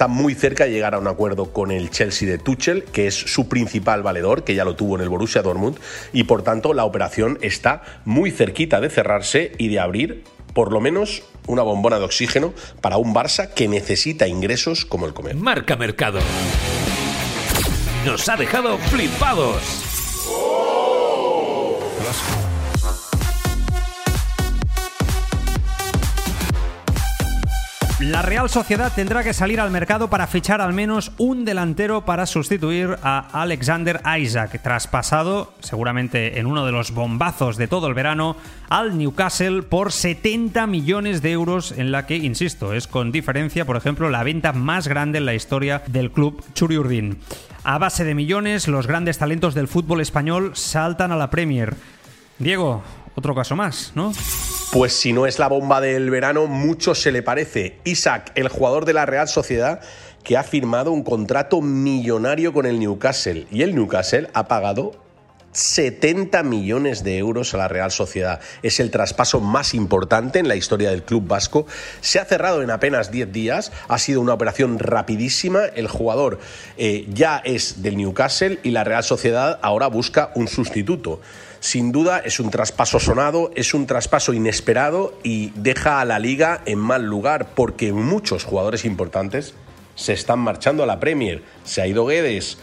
muy 0.07 0.35
cerca 0.35 0.65
de 0.65 0.71
llegar 0.71 0.95
a 0.95 0.99
un 0.99 1.07
acuerdo 1.07 1.51
con 1.53 1.71
el 1.71 1.89
Chelsea 1.89 2.29
de 2.29 2.37
Tuchel, 2.37 2.83
que 2.85 3.07
es 3.07 3.15
su 3.15 3.47
principal 3.47 4.03
valedor, 4.03 4.43
que 4.43 4.55
ya 4.55 4.65
lo 4.65 4.75
tuvo 4.75 4.95
en 4.95 5.01
el 5.01 5.09
Borussia 5.09 5.41
Dortmund, 5.41 5.77
y 6.13 6.23
por 6.23 6.43
tanto 6.43 6.73
la 6.73 6.85
operación 6.85 7.37
está 7.41 7.81
muy 8.05 8.31
cerquita 8.31 8.81
de 8.81 8.89
cerrarse 8.89 9.53
y 9.57 9.69
de 9.69 9.79
abrir 9.79 10.23
por 10.53 10.71
lo 10.71 10.81
menos 10.81 11.23
una 11.47 11.63
bombona 11.63 11.99
de 11.99 12.05
oxígeno 12.05 12.53
para 12.81 12.97
un 12.97 13.13
Barça 13.13 13.53
que 13.53 13.67
necesita 13.67 14.27
ingresos 14.27 14.85
como 14.85 15.05
el 15.05 15.13
comer. 15.13 15.35
Marca 15.35 15.75
Mercado. 15.75 16.19
Nos 18.05 18.27
ha 18.29 18.35
dejado 18.35 18.77
flipados. 18.77 19.61
La 28.11 28.21
Real 28.21 28.49
Sociedad 28.49 28.91
tendrá 28.93 29.23
que 29.23 29.33
salir 29.33 29.61
al 29.61 29.71
mercado 29.71 30.09
para 30.09 30.27
fichar 30.27 30.59
al 30.59 30.73
menos 30.73 31.13
un 31.17 31.45
delantero 31.45 32.03
para 32.03 32.25
sustituir 32.25 32.97
a 33.03 33.41
Alexander 33.41 34.01
Isaac, 34.19 34.61
traspasado 34.61 35.53
seguramente 35.61 36.37
en 36.37 36.45
uno 36.45 36.65
de 36.65 36.73
los 36.73 36.91
bombazos 36.91 37.55
de 37.55 37.69
todo 37.69 37.87
el 37.87 37.93
verano 37.93 38.35
al 38.67 38.97
Newcastle 38.97 39.63
por 39.63 39.93
70 39.93 40.67
millones 40.67 41.21
de 41.21 41.31
euros 41.31 41.71
en 41.71 41.93
la 41.93 42.05
que, 42.05 42.17
insisto, 42.17 42.73
es 42.73 42.85
con 42.85 43.13
diferencia, 43.13 43.63
por 43.63 43.77
ejemplo, 43.77 44.09
la 44.09 44.23
venta 44.23 44.51
más 44.51 44.89
grande 44.89 45.19
en 45.19 45.25
la 45.25 45.33
historia 45.33 45.81
del 45.87 46.11
club 46.11 46.43
Churiurdin. 46.53 47.17
A 47.63 47.77
base 47.77 48.03
de 48.03 48.13
millones, 48.13 48.67
los 48.67 48.87
grandes 48.87 49.19
talentos 49.19 49.53
del 49.53 49.69
fútbol 49.69 50.01
español 50.01 50.51
saltan 50.53 51.13
a 51.13 51.15
la 51.15 51.29
Premier. 51.29 51.75
Diego, 52.39 52.83
otro 53.15 53.33
caso 53.33 53.55
más, 53.55 53.93
¿no? 53.95 54.11
Pues 54.71 54.93
si 54.93 55.11
no 55.11 55.27
es 55.27 55.37
la 55.37 55.49
bomba 55.49 55.81
del 55.81 56.09
verano, 56.09 56.47
mucho 56.47 56.95
se 56.95 57.11
le 57.11 57.21
parece. 57.21 57.75
Isaac, 57.83 58.31
el 58.35 58.47
jugador 58.47 58.85
de 58.85 58.93
la 58.93 59.05
Real 59.05 59.27
Sociedad, 59.27 59.81
que 60.23 60.37
ha 60.37 60.43
firmado 60.43 60.93
un 60.93 61.03
contrato 61.03 61.59
millonario 61.61 62.53
con 62.53 62.65
el 62.65 62.79
Newcastle. 62.79 63.47
Y 63.51 63.63
el 63.63 63.75
Newcastle 63.75 64.29
ha 64.33 64.47
pagado 64.47 64.93
70 65.51 66.43
millones 66.43 67.03
de 67.03 67.17
euros 67.17 67.53
a 67.53 67.57
la 67.57 67.67
Real 67.67 67.91
Sociedad. 67.91 68.39
Es 68.63 68.79
el 68.79 68.91
traspaso 68.91 69.41
más 69.41 69.73
importante 69.73 70.39
en 70.39 70.47
la 70.47 70.55
historia 70.55 70.91
del 70.91 71.03
club 71.03 71.27
vasco. 71.27 71.65
Se 71.99 72.19
ha 72.19 72.23
cerrado 72.23 72.61
en 72.61 72.71
apenas 72.71 73.11
10 73.11 73.29
días. 73.33 73.73
Ha 73.89 73.97
sido 73.97 74.21
una 74.21 74.33
operación 74.33 74.79
rapidísima. 74.79 75.65
El 75.65 75.89
jugador 75.89 76.39
eh, 76.77 77.05
ya 77.09 77.41
es 77.43 77.83
del 77.83 77.97
Newcastle 77.97 78.59
y 78.63 78.71
la 78.71 78.85
Real 78.85 79.03
Sociedad 79.03 79.59
ahora 79.61 79.87
busca 79.87 80.31
un 80.35 80.47
sustituto. 80.47 81.19
Sin 81.61 81.91
duda 81.91 82.17
es 82.17 82.39
un 82.39 82.49
traspaso 82.49 82.99
sonado, 82.99 83.51
es 83.55 83.75
un 83.75 83.85
traspaso 83.85 84.33
inesperado 84.33 85.13
y 85.21 85.51
deja 85.55 86.01
a 86.01 86.05
la 86.05 86.17
liga 86.17 86.63
en 86.65 86.79
mal 86.79 87.03
lugar 87.03 87.49
porque 87.53 87.93
muchos 87.93 88.45
jugadores 88.45 88.83
importantes 88.83 89.53
se 89.93 90.13
están 90.13 90.39
marchando 90.39 90.81
a 90.81 90.87
la 90.87 90.99
Premier. 90.99 91.43
Se 91.63 91.83
ha 91.83 91.85
ido 91.85 92.07
Guedes, 92.07 92.57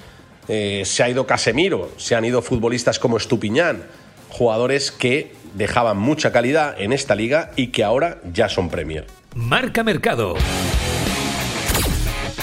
eh, 0.48 0.82
se 0.84 1.04
ha 1.04 1.08
ido 1.08 1.28
Casemiro, 1.28 1.92
se 1.96 2.16
han 2.16 2.24
ido 2.24 2.42
futbolistas 2.42 2.98
como 2.98 3.18
Estupiñán, 3.18 3.84
jugadores 4.30 4.90
que 4.90 5.32
dejaban 5.54 5.96
mucha 5.96 6.32
calidad 6.32 6.74
en 6.80 6.92
esta 6.92 7.14
liga 7.14 7.52
y 7.54 7.68
que 7.68 7.84
ahora 7.84 8.18
ya 8.32 8.48
son 8.48 8.68
Premier. 8.68 9.06
Marca 9.36 9.84
Mercado. 9.84 10.34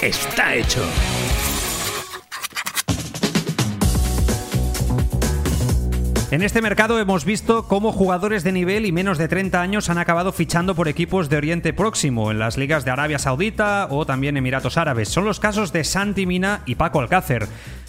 Está 0.01 0.55
hecho. 0.55 0.85
En 6.35 6.43
este 6.43 6.61
mercado 6.61 6.99
hemos 6.99 7.23
visto 7.23 7.65
cómo 7.65 7.93
jugadores 7.93 8.43
de 8.43 8.51
nivel 8.51 8.85
y 8.85 8.91
menos 8.91 9.17
de 9.17 9.29
30 9.29 9.61
años 9.61 9.89
han 9.89 9.97
acabado 9.97 10.33
fichando 10.33 10.75
por 10.75 10.89
equipos 10.89 11.29
de 11.29 11.37
Oriente 11.37 11.71
Próximo, 11.71 12.29
en 12.29 12.39
las 12.39 12.57
ligas 12.57 12.83
de 12.83 12.91
Arabia 12.91 13.19
Saudita 13.19 13.87
o 13.89 14.05
también 14.05 14.35
Emiratos 14.35 14.77
Árabes. 14.77 15.07
Son 15.07 15.23
los 15.23 15.39
casos 15.39 15.71
de 15.71 15.85
Santi 15.85 16.25
Mina 16.25 16.61
y 16.65 16.75
Paco 16.75 16.99
Alcácer. 16.99 17.47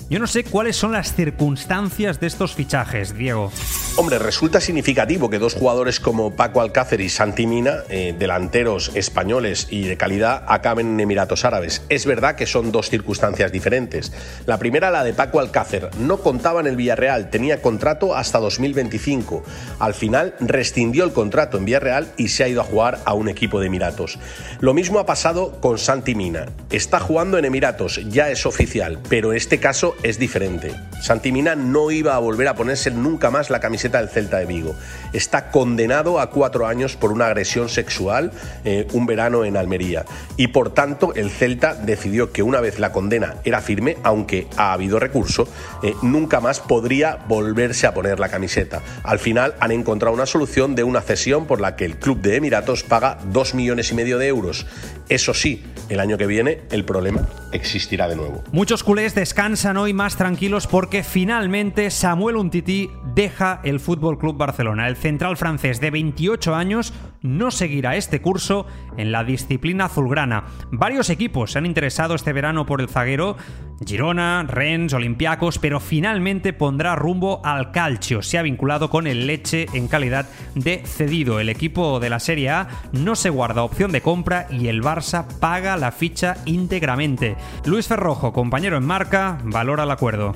Yo 0.08 0.20
no 0.20 0.28
sé 0.28 0.44
cuáles 0.44 0.76
son 0.76 0.92
las 0.92 1.14
circunstancias 1.14 2.20
de 2.20 2.28
estos 2.28 2.54
fichajes, 2.54 3.16
Diego. 3.16 3.50
Hombre, 3.96 4.20
resulta 4.20 4.60
significativo 4.60 5.28
que 5.28 5.40
dos 5.40 5.54
jugadores 5.54 5.98
como 5.98 6.36
Paco 6.36 6.60
Alcácer 6.60 7.00
y 7.00 7.08
Santi 7.08 7.48
Mina, 7.48 7.78
eh, 7.88 8.14
delanteros 8.16 8.92
españoles 8.94 9.66
y 9.68 9.88
de 9.88 9.96
calidad, 9.96 10.44
acaben 10.46 10.92
en 10.92 11.00
Emiratos 11.00 11.44
Árabes. 11.44 11.82
Es 11.88 12.06
verdad 12.06 12.36
que 12.36 12.46
son 12.46 12.70
dos 12.70 12.88
circunstancias 12.88 13.50
diferentes. 13.50 14.12
La 14.46 14.58
primera, 14.58 14.92
la 14.92 15.02
de 15.02 15.12
Paco 15.12 15.40
Alcácer, 15.40 15.90
no 15.98 16.18
contaba 16.18 16.60
en 16.60 16.68
el 16.68 16.76
Villarreal, 16.76 17.30
tenía 17.30 17.60
contrato 17.60 18.14
hasta 18.14 18.38
2025. 18.38 19.42
Al 19.80 19.94
final 19.94 20.36
rescindió 20.38 21.02
el 21.02 21.12
contrato 21.12 21.58
en 21.58 21.64
Villarreal 21.64 22.12
y 22.16 22.28
se 22.28 22.44
ha 22.44 22.48
ido 22.48 22.60
a 22.60 22.64
jugar 22.64 23.00
a 23.06 23.14
un 23.14 23.28
equipo 23.28 23.58
de 23.58 23.66
Emiratos. 23.66 24.20
Lo 24.60 24.72
mismo 24.72 25.00
ha 25.00 25.06
pasado 25.06 25.60
con 25.60 25.78
Santi 25.78 26.14
Mina. 26.14 26.46
Está 26.70 27.00
jugando 27.00 27.38
en 27.38 27.44
Emiratos, 27.46 28.00
ya 28.08 28.30
es 28.30 28.46
oficial, 28.46 29.00
pero 29.08 29.32
en 29.32 29.38
este 29.38 29.58
caso 29.58 29.95
es 30.02 30.18
diferente. 30.18 30.74
Santimina 31.00 31.54
no 31.54 31.90
iba 31.90 32.16
a 32.16 32.18
volver 32.18 32.48
a 32.48 32.54
ponerse 32.54 32.90
nunca 32.90 33.30
más 33.30 33.50
la 33.50 33.60
camiseta 33.60 33.98
del 33.98 34.08
Celta 34.08 34.38
de 34.38 34.46
Vigo. 34.46 34.74
Está 35.12 35.50
condenado 35.50 36.20
a 36.20 36.30
cuatro 36.30 36.66
años 36.66 36.96
por 36.96 37.12
una 37.12 37.26
agresión 37.26 37.68
sexual 37.68 38.32
eh, 38.64 38.86
un 38.92 39.06
verano 39.06 39.44
en 39.44 39.56
Almería. 39.56 40.04
Y 40.36 40.48
por 40.48 40.74
tanto, 40.74 41.14
el 41.14 41.30
Celta 41.30 41.74
decidió 41.74 42.32
que 42.32 42.42
una 42.42 42.60
vez 42.60 42.78
la 42.78 42.92
condena 42.92 43.36
era 43.44 43.60
firme, 43.60 43.96
aunque 44.02 44.46
ha 44.56 44.72
habido 44.72 44.98
recurso, 44.98 45.48
eh, 45.82 45.94
nunca 46.02 46.40
más 46.40 46.60
podría 46.60 47.16
volverse 47.28 47.86
a 47.86 47.94
poner 47.94 48.18
la 48.18 48.28
camiseta. 48.28 48.82
Al 49.02 49.18
final 49.18 49.54
han 49.60 49.70
encontrado 49.70 50.14
una 50.14 50.26
solución 50.26 50.74
de 50.74 50.84
una 50.84 51.00
cesión 51.00 51.46
por 51.46 51.60
la 51.60 51.76
que 51.76 51.84
el 51.84 51.98
club 51.98 52.20
de 52.20 52.36
Emiratos 52.36 52.82
paga 52.82 53.18
dos 53.32 53.54
millones 53.54 53.90
y 53.90 53.94
medio 53.94 54.18
de 54.18 54.28
euros. 54.28 54.66
Eso 55.08 55.34
sí, 55.34 55.62
el 55.88 56.00
año 56.00 56.18
que 56.18 56.26
viene 56.26 56.62
el 56.70 56.84
problema 56.84 57.28
existirá 57.52 58.08
de 58.08 58.16
nuevo. 58.16 58.42
Muchos 58.50 58.82
culés 58.82 59.14
descansan 59.14 59.76
hoy 59.76 59.92
más 59.92 60.16
tranquilos 60.16 60.66
porque 60.66 61.04
finalmente 61.04 61.90
Samuel 61.90 62.36
Untiti 62.36 62.90
deja 63.14 63.60
el 63.62 63.78
Fútbol 63.78 64.18
Club 64.18 64.36
Barcelona. 64.36 64.88
El 64.88 64.96
central 64.96 65.36
francés 65.36 65.80
de 65.80 65.90
28 65.92 66.54
años 66.54 66.92
no 67.22 67.50
seguirá 67.50 67.96
este 67.96 68.20
curso 68.20 68.66
en 68.96 69.12
la 69.12 69.22
disciplina 69.22 69.86
azulgrana. 69.86 70.46
Varios 70.72 71.08
equipos 71.08 71.52
se 71.52 71.58
han 71.58 71.66
interesado 71.66 72.14
este 72.14 72.32
verano 72.32 72.66
por 72.66 72.80
el 72.80 72.88
zaguero, 72.88 73.36
Girona, 73.85 74.45
Rennes, 74.49 74.95
Olympiacos, 74.95 75.59
pero 75.59 75.80
finalmente 75.80 76.52
pondrá 76.52 76.95
rumbo 76.95 77.40
al 77.45 77.73
calcio. 77.73 78.23
Se 78.23 78.38
ha 78.38 78.42
vinculado 78.42 78.90
con 78.90 79.06
el 79.06 79.26
Leche 79.26 79.66
en 79.75 79.88
calidad 79.88 80.26
de 80.54 80.83
cedido. 80.87 81.40
El 81.40 81.49
equipo 81.49 82.00
de 82.00 82.11
la 82.11 82.21
Serie 82.21 82.50
A 82.50 82.68
no 82.92 83.16
se 83.16 83.30
guarda 83.30 83.62
opción 83.62 83.92
de 83.92 84.00
compra 84.00 84.47
y 84.50 84.68
el 84.68 84.83
Barça 84.83 85.26
paga 85.40 85.76
la 85.76 85.92
ficha 85.92 86.37
íntegramente. 86.47 87.37
Luis 87.64 87.87
Ferrojo, 87.87 88.33
compañero 88.33 88.76
en 88.76 88.85
marca, 88.85 89.38
valora 89.45 89.85
el 89.85 89.90
acuerdo. 89.90 90.35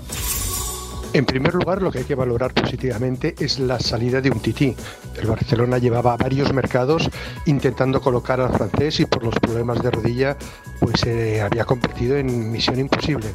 En 1.12 1.26
primer 1.26 1.54
lugar, 1.54 1.82
lo 1.82 1.90
que 1.90 1.98
hay 1.98 2.04
que 2.04 2.14
valorar 2.14 2.54
positivamente 2.54 3.34
es 3.40 3.58
la 3.58 3.80
salida 3.80 4.20
de 4.20 4.30
un 4.30 4.38
tití. 4.38 4.76
El 5.20 5.26
Barcelona 5.26 5.78
llevaba 5.78 6.16
varios 6.16 6.52
mercados 6.52 7.10
intentando 7.46 8.00
colocar 8.00 8.40
al 8.40 8.52
francés 8.52 9.00
y 9.00 9.06
por 9.06 9.24
los 9.24 9.34
problemas 9.34 9.82
de 9.82 9.90
rodilla 9.90 10.36
pues 10.78 11.00
se 11.00 11.36
eh, 11.36 11.40
había 11.40 11.64
convertido 11.64 12.16
en 12.16 12.52
misión 12.52 12.78
imposible. 12.78 13.26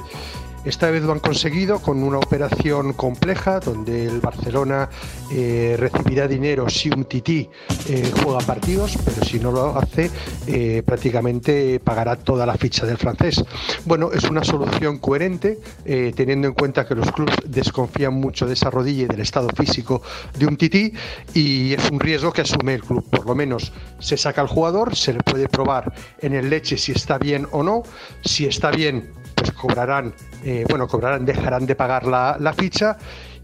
Esta 0.66 0.90
vez 0.90 1.04
lo 1.04 1.12
han 1.12 1.20
conseguido 1.20 1.80
con 1.80 2.02
una 2.02 2.18
operación 2.18 2.94
compleja 2.94 3.60
donde 3.60 4.08
el 4.08 4.20
Barcelona 4.20 4.90
eh, 5.32 5.76
recibirá 5.78 6.28
dinero 6.28 6.68
si 6.70 6.90
un 6.90 7.06
tití 7.06 7.48
eh, 7.88 8.12
juega 8.24 8.40
partidos, 8.40 8.98
pero 9.06 9.24
si 9.24 9.40
no 9.40 9.52
lo 9.52 9.78
hace 9.78 10.10
eh, 10.48 10.82
prácticamente 10.84 11.80
pagará 11.80 12.16
toda 12.16 12.48
la 12.48 12.56
ficha 12.56 12.88
del 12.88 12.98
francés. 12.98 13.44
Bueno, 13.86 14.12
es 14.12 14.24
una 14.24 14.44
solución 14.44 14.98
coherente 14.98 15.60
teniendo 16.16 16.48
en 16.48 16.54
cuenta 16.56 16.88
que 16.88 16.96
los 16.96 17.12
clubes 17.12 17.36
desconfían 17.46 18.16
mucho 18.16 18.48
de 18.48 18.54
esa 18.54 18.72
rodilla 18.72 19.04
y 19.04 19.08
del 19.08 19.22
estado 19.22 19.50
físico 19.50 20.02
de 20.38 20.48
un 20.48 20.58
tití 20.58 20.92
y 21.36 21.74
es 21.74 21.92
un 21.92 22.00
riesgo 22.00 22.34
que 22.34 22.42
asume 22.42 22.74
el 22.74 22.84
club. 22.84 23.08
Por 23.08 23.28
lo 23.28 23.36
menos 23.36 23.72
se 24.00 24.18
saca 24.18 24.42
al 24.42 24.48
jugador, 24.48 24.96
se 24.96 25.14
le 25.14 25.20
puede 25.20 25.48
probar 25.48 25.94
en 26.20 26.34
el 26.34 26.50
leche 26.50 26.78
si 26.78 26.92
está 26.92 27.20
bien 27.20 27.48
o 27.52 27.62
no. 27.62 27.84
Si 28.24 28.46
está 28.46 28.72
bien, 28.72 29.12
pues 29.46 29.58
cobrarán, 29.58 30.14
eh, 30.44 30.66
bueno, 30.70 30.88
cobrarán, 30.88 31.26
dejarán 31.26 31.66
de 31.66 31.76
pagar 31.76 32.06
la, 32.08 32.38
la, 32.40 32.54
ficha 32.54 32.98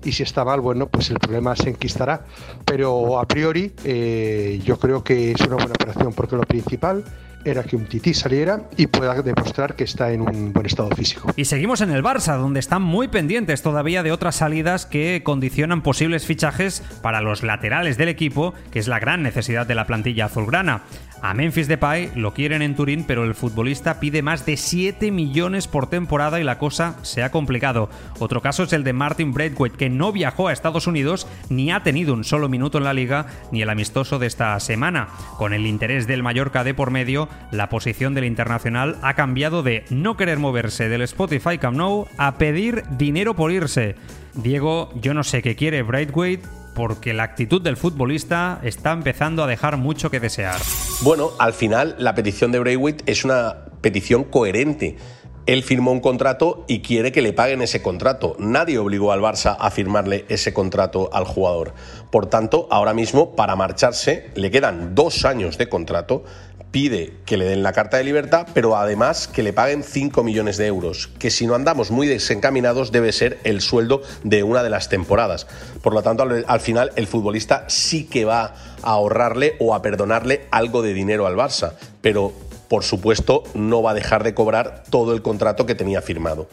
y 0.04 0.12
si 0.12 0.24
está 0.24 0.44
mal, 0.44 0.62
bueno, 0.62 0.88
pues 0.88 1.10
el 1.12 1.20
problema 1.20 1.56
se 1.56 1.70
enquistará. 1.70 2.26
Pero 2.66 3.20
a 3.20 3.28
priori 3.28 3.74
eh, 3.84 4.60
yo 4.64 4.78
creo 4.80 5.04
que 5.04 5.32
es 5.32 5.42
una 5.42 5.56
buena 5.56 5.72
operación 5.72 6.14
porque 6.14 6.36
lo 6.36 6.44
principal 6.44 7.04
era 7.44 7.64
que 7.64 7.76
un 7.76 7.86
tití 7.86 8.14
saliera 8.14 8.64
y 8.78 8.88
pueda 8.88 9.20
demostrar 9.22 9.76
que 9.76 9.84
está 9.84 10.12
en 10.12 10.22
un 10.22 10.54
buen 10.54 10.66
estado 10.66 10.90
físico. 10.92 11.32
Y 11.36 11.46
seguimos 11.46 11.82
en 11.82 11.92
el 11.92 12.04
Barça, 12.04 12.38
donde 12.38 12.60
están 12.60 12.82
muy 12.82 13.08
pendientes 13.08 13.62
todavía 13.62 14.04
de 14.04 14.12
otras 14.12 14.36
salidas 14.36 14.86
que 14.86 15.22
condicionan 15.24 15.82
posibles 15.82 16.26
fichajes 16.26 16.84
para 17.02 17.22
los 17.22 17.44
laterales 17.44 17.98
del 17.98 18.10
equipo, 18.10 18.54
que 18.72 18.80
es 18.80 18.88
la 18.88 19.00
gran 19.00 19.24
necesidad 19.24 19.66
de 19.66 19.76
la 19.76 19.86
plantilla 19.86 20.26
azulgrana. 20.26 20.84
A 21.22 21.36
Memphis 21.36 21.68
Depay 21.68 22.12
lo 22.16 22.34
quieren 22.34 22.64
en 22.64 22.76
Turín, 22.76 23.04
pero 23.06 23.24
el 23.24 23.36
futbolista 23.36 24.00
pide 24.00 24.24
más 24.24 24.44
de 24.46 24.58
7 24.58 25.12
millones 25.12 25.68
por 25.68 25.88
temporada 25.88 26.40
y 26.40 26.44
la 26.44 26.58
cosa 26.58 26.96
se 27.04 27.22
ha 27.22 27.30
complicado. 27.30 27.90
Otro 28.18 28.42
caso 28.42 28.64
es 28.64 28.74
el 28.74 28.84
de 28.84 28.94
Martin 28.94 29.32
Braithwaite, 29.32 29.78
que 29.78 29.90
no 29.90 30.12
viajó 30.12 30.48
a 30.48 30.54
Estados 30.54 30.88
Unidos 30.88 31.28
ni 31.50 31.72
ha 31.72 31.84
tenido 31.84 32.16
un 32.16 32.24
solo 32.24 32.50
minuto 32.50 32.80
en 32.80 32.86
la 32.86 32.94
liga 32.94 33.28
ni 33.52 33.62
el 33.62 33.70
amistoso 33.70 34.18
de 34.18 34.26
esta 34.26 34.60
semana. 34.60 35.10
Con 35.38 35.54
el 35.54 35.68
interés 35.68 36.08
del 36.08 36.24
Mallorca 36.24 36.64
de 36.64 36.74
por 36.74 36.90
medio, 36.90 37.30
la 37.52 37.70
posición 37.70 38.16
del 38.16 38.26
internacional 38.26 38.98
ha 39.04 39.14
cambiado 39.14 39.62
de 39.62 39.86
no 39.92 40.18
querer 40.18 40.40
moverse 40.40 40.90
del 40.90 41.04
Spotify 41.04 41.60
Camp 41.60 41.78
Nou 41.78 42.08
a 42.18 42.38
pedir 42.40 42.84
dinero 42.98 43.36
por 43.36 43.52
irse. 43.52 43.96
Diego, 44.34 44.90
yo 44.96 45.14
no 45.14 45.24
sé 45.24 45.42
qué 45.42 45.56
quiere 45.56 45.84
Braithwaite, 45.84 46.48
porque 46.74 47.14
la 47.14 47.24
actitud 47.24 47.62
del 47.62 47.78
futbolista 47.78 48.60
está 48.64 48.92
empezando 48.92 49.44
a 49.44 49.48
dejar 49.48 49.78
mucho 49.78 50.10
que 50.10 50.20
desear. 50.20 50.60
Bueno, 51.02 51.32
al 51.40 51.54
final 51.54 51.96
la 52.00 52.16
petición 52.16 52.52
de 52.52 52.60
Braithwaite 52.60 53.04
es 53.12 53.26
una 53.26 53.66
petición 53.82 54.24
coherente. 54.24 54.98
Él 55.46 55.64
firmó 55.64 55.92
un 55.92 56.00
contrato 56.00 56.66
y 56.68 56.82
quiere 56.82 57.12
que 57.12 57.22
le 57.22 57.34
paguen 57.34 57.62
ese 57.62 57.82
contrato. 57.82 58.36
Nadie 58.40 58.78
obligó 58.78 59.12
al 59.12 59.22
Barça 59.22 59.58
a 59.60 59.72
firmarle 59.72 60.26
ese 60.30 60.54
contrato 60.54 61.10
al 61.14 61.26
jugador. 61.26 61.74
Por 62.12 62.28
tanto, 62.28 62.68
ahora 62.70 62.94
mismo, 62.94 63.36
para 63.36 63.56
marcharse, 63.56 64.30
le 64.36 64.52
quedan 64.52 64.96
dos 64.96 65.26
años 65.26 65.58
de 65.58 65.70
contrato 65.70 66.24
pide 66.72 67.14
que 67.26 67.38
le 67.38 67.46
den 67.46 67.64
la 67.64 67.74
carta 67.74 67.98
de 67.98 68.04
libertad, 68.04 68.48
pero 68.54 68.78
además 68.78 69.28
que 69.28 69.44
le 69.44 69.54
paguen 69.54 69.84
5 69.84 70.24
millones 70.24 70.58
de 70.58 70.68
euros, 70.68 71.10
que 71.20 71.30
si 71.30 71.46
no 71.46 71.54
andamos 71.54 71.92
muy 71.92 72.08
desencaminados 72.08 72.92
debe 72.92 73.12
ser 73.12 73.40
el 73.44 73.62
sueldo 73.62 74.02
de 74.24 74.44
una 74.44 74.64
de 74.64 74.70
las 74.70 74.90
temporadas. 74.90 75.48
Por 75.82 75.94
lo 75.94 76.02
tanto, 76.02 76.24
al, 76.24 76.60
final 76.62 76.92
el 76.96 77.08
futbolista 77.08 77.66
sí 77.68 78.06
que 78.06 78.26
va 78.26 78.56
a 78.82 78.92
ahorrarle 78.92 79.56
o 79.60 79.76
a 79.76 79.82
perdonarle 79.82 80.48
algo 80.52 80.82
de 80.82 80.94
dinero 80.94 81.28
al 81.28 81.36
Barça, 81.36 81.74
pero 82.02 82.34
por 82.72 82.86
supuesto 82.86 83.44
no 83.54 83.84
va 83.84 83.92
a 83.92 83.94
dejar 83.94 84.24
de 84.24 84.34
cobrar 84.34 84.84
todo 84.90 85.14
el 85.14 85.22
contrato 85.22 85.66
que 85.66 85.76
tenía 85.76 86.02
firmado. 86.02 86.48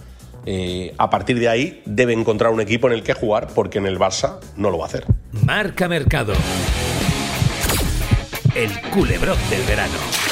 Eh, 0.46 0.92
a 0.98 1.10
partir 1.10 1.38
de 1.38 1.48
ahí 1.48 1.80
debe 1.86 2.12
encontrar 2.12 2.52
un 2.52 2.60
equipo 2.60 2.88
en 2.88 2.94
el 2.94 3.04
que 3.04 3.14
jugar 3.14 3.46
porque 3.54 3.78
en 3.78 3.86
el 3.86 4.00
Barça 4.00 4.40
no 4.56 4.70
lo 4.70 4.78
va 4.78 4.86
a 4.86 4.88
hacer. 4.88 5.04
Marca 5.30 5.86
Mercado 5.86 6.32
el 8.56 8.80
culebrón 8.90 9.38
del 9.48 9.62
verano. 9.62 10.27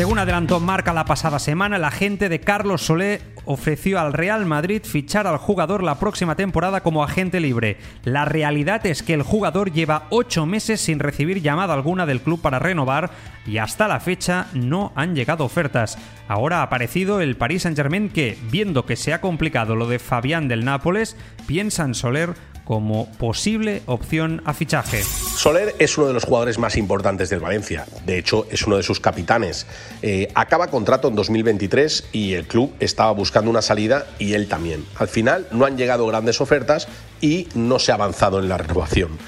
Según 0.00 0.18
adelantó 0.18 0.60
Marca 0.60 0.94
la 0.94 1.04
pasada 1.04 1.38
semana, 1.38 1.76
la 1.76 1.88
agente 1.88 2.30
de 2.30 2.40
Carlos 2.40 2.86
Solé 2.86 3.20
ofreció 3.44 4.00
al 4.00 4.14
Real 4.14 4.46
Madrid 4.46 4.80
fichar 4.82 5.26
al 5.26 5.36
jugador 5.36 5.82
la 5.82 5.98
próxima 5.98 6.36
temporada 6.36 6.80
como 6.80 7.04
agente 7.04 7.38
libre. 7.38 7.76
La 8.04 8.24
realidad 8.24 8.86
es 8.86 9.02
que 9.02 9.12
el 9.12 9.22
jugador 9.22 9.72
lleva 9.72 10.06
ocho 10.08 10.46
meses 10.46 10.80
sin 10.80 11.00
recibir 11.00 11.42
llamada 11.42 11.74
alguna 11.74 12.06
del 12.06 12.22
club 12.22 12.40
para 12.40 12.58
renovar 12.58 13.10
y 13.46 13.58
hasta 13.58 13.88
la 13.88 14.00
fecha 14.00 14.46
no 14.54 14.90
han 14.94 15.14
llegado 15.14 15.44
ofertas. 15.44 15.98
Ahora 16.28 16.60
ha 16.60 16.62
aparecido 16.62 17.20
el 17.20 17.36
Paris 17.36 17.64
Saint 17.64 17.76
Germain 17.76 18.08
que, 18.08 18.38
viendo 18.50 18.86
que 18.86 18.96
se 18.96 19.12
ha 19.12 19.20
complicado 19.20 19.76
lo 19.76 19.86
de 19.86 19.98
Fabián 19.98 20.48
del 20.48 20.64
Nápoles, 20.64 21.14
piensa 21.46 21.84
en 21.84 21.94
Soler 21.94 22.32
como 22.70 23.06
posible 23.18 23.82
opción 23.86 24.42
a 24.44 24.54
fichaje. 24.54 25.02
Soler 25.02 25.74
es 25.80 25.98
uno 25.98 26.06
de 26.06 26.12
los 26.12 26.22
jugadores 26.22 26.56
más 26.56 26.76
importantes 26.76 27.28
del 27.28 27.40
Valencia, 27.40 27.84
de 28.06 28.16
hecho 28.16 28.46
es 28.48 28.64
uno 28.64 28.76
de 28.76 28.84
sus 28.84 29.00
capitanes. 29.00 29.66
Eh, 30.02 30.28
acaba 30.36 30.68
contrato 30.68 31.08
en 31.08 31.16
2023 31.16 32.10
y 32.12 32.34
el 32.34 32.46
club 32.46 32.72
estaba 32.78 33.10
buscando 33.10 33.50
una 33.50 33.60
salida 33.60 34.06
y 34.20 34.34
él 34.34 34.46
también. 34.46 34.84
Al 34.94 35.08
final 35.08 35.48
no 35.50 35.64
han 35.64 35.76
llegado 35.76 36.06
grandes 36.06 36.40
ofertas 36.40 36.86
y 37.20 37.48
no 37.56 37.80
se 37.80 37.90
ha 37.90 37.96
avanzado 37.96 38.38
en 38.38 38.48
la 38.48 38.58
renovación. 38.58 39.18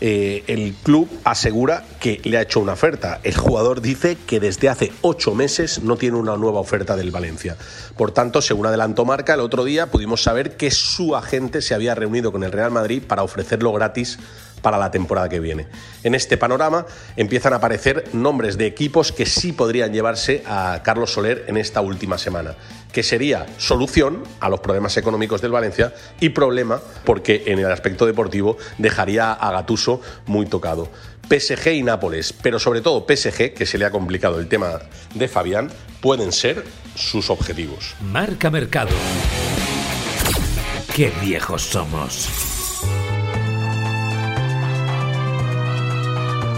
Eh, 0.00 0.44
el 0.46 0.74
club 0.82 1.08
asegura 1.24 1.84
que 2.00 2.20
le 2.24 2.38
ha 2.38 2.42
hecho 2.42 2.60
una 2.60 2.72
oferta. 2.72 3.20
El 3.24 3.36
jugador 3.36 3.80
dice 3.80 4.16
que 4.26 4.40
desde 4.40 4.68
hace 4.68 4.92
ocho 5.02 5.34
meses 5.34 5.82
no 5.82 5.96
tiene 5.96 6.16
una 6.16 6.36
nueva 6.36 6.60
oferta 6.60 6.96
del 6.96 7.10
Valencia. 7.10 7.56
Por 7.96 8.12
tanto, 8.12 8.40
según 8.40 8.66
adelantó 8.66 9.04
Marca, 9.04 9.34
el 9.34 9.40
otro 9.40 9.64
día 9.64 9.86
pudimos 9.86 10.22
saber 10.22 10.56
que 10.56 10.70
su 10.70 11.16
agente 11.16 11.62
se 11.62 11.74
había 11.74 11.94
reunido 11.94 12.30
con 12.30 12.44
el 12.44 12.52
Real 12.52 12.70
Madrid 12.70 13.02
para 13.06 13.22
ofrecerlo 13.22 13.72
gratis 13.72 14.18
para 14.62 14.78
la 14.78 14.90
temporada 14.90 15.28
que 15.28 15.40
viene. 15.40 15.66
En 16.02 16.14
este 16.14 16.36
panorama 16.36 16.86
empiezan 17.16 17.52
a 17.52 17.56
aparecer 17.56 18.04
nombres 18.12 18.58
de 18.58 18.66
equipos 18.66 19.12
que 19.12 19.26
sí 19.26 19.52
podrían 19.52 19.92
llevarse 19.92 20.42
a 20.46 20.80
Carlos 20.82 21.12
Soler 21.12 21.44
en 21.48 21.56
esta 21.56 21.80
última 21.80 22.18
semana, 22.18 22.54
que 22.92 23.02
sería 23.02 23.46
solución 23.58 24.22
a 24.40 24.48
los 24.48 24.60
problemas 24.60 24.96
económicos 24.96 25.40
del 25.40 25.52
Valencia 25.52 25.94
y 26.20 26.30
problema 26.30 26.80
porque 27.04 27.44
en 27.46 27.58
el 27.58 27.70
aspecto 27.70 28.06
deportivo 28.06 28.56
dejaría 28.78 29.32
a 29.32 29.50
Gatuso 29.52 30.00
muy 30.26 30.46
tocado. 30.46 30.88
PSG 31.28 31.74
y 31.74 31.82
Nápoles, 31.82 32.32
pero 32.32 32.58
sobre 32.58 32.80
todo 32.80 33.04
PSG, 33.06 33.52
que 33.52 33.66
se 33.66 33.76
le 33.76 33.84
ha 33.84 33.90
complicado 33.90 34.40
el 34.40 34.48
tema 34.48 34.80
de 35.14 35.28
Fabián, 35.28 35.70
pueden 36.00 36.32
ser 36.32 36.64
sus 36.94 37.28
objetivos. 37.28 37.94
Marca 38.00 38.50
Mercado. 38.50 38.90
Qué 40.94 41.12
viejos 41.20 41.62
somos. 41.62 42.57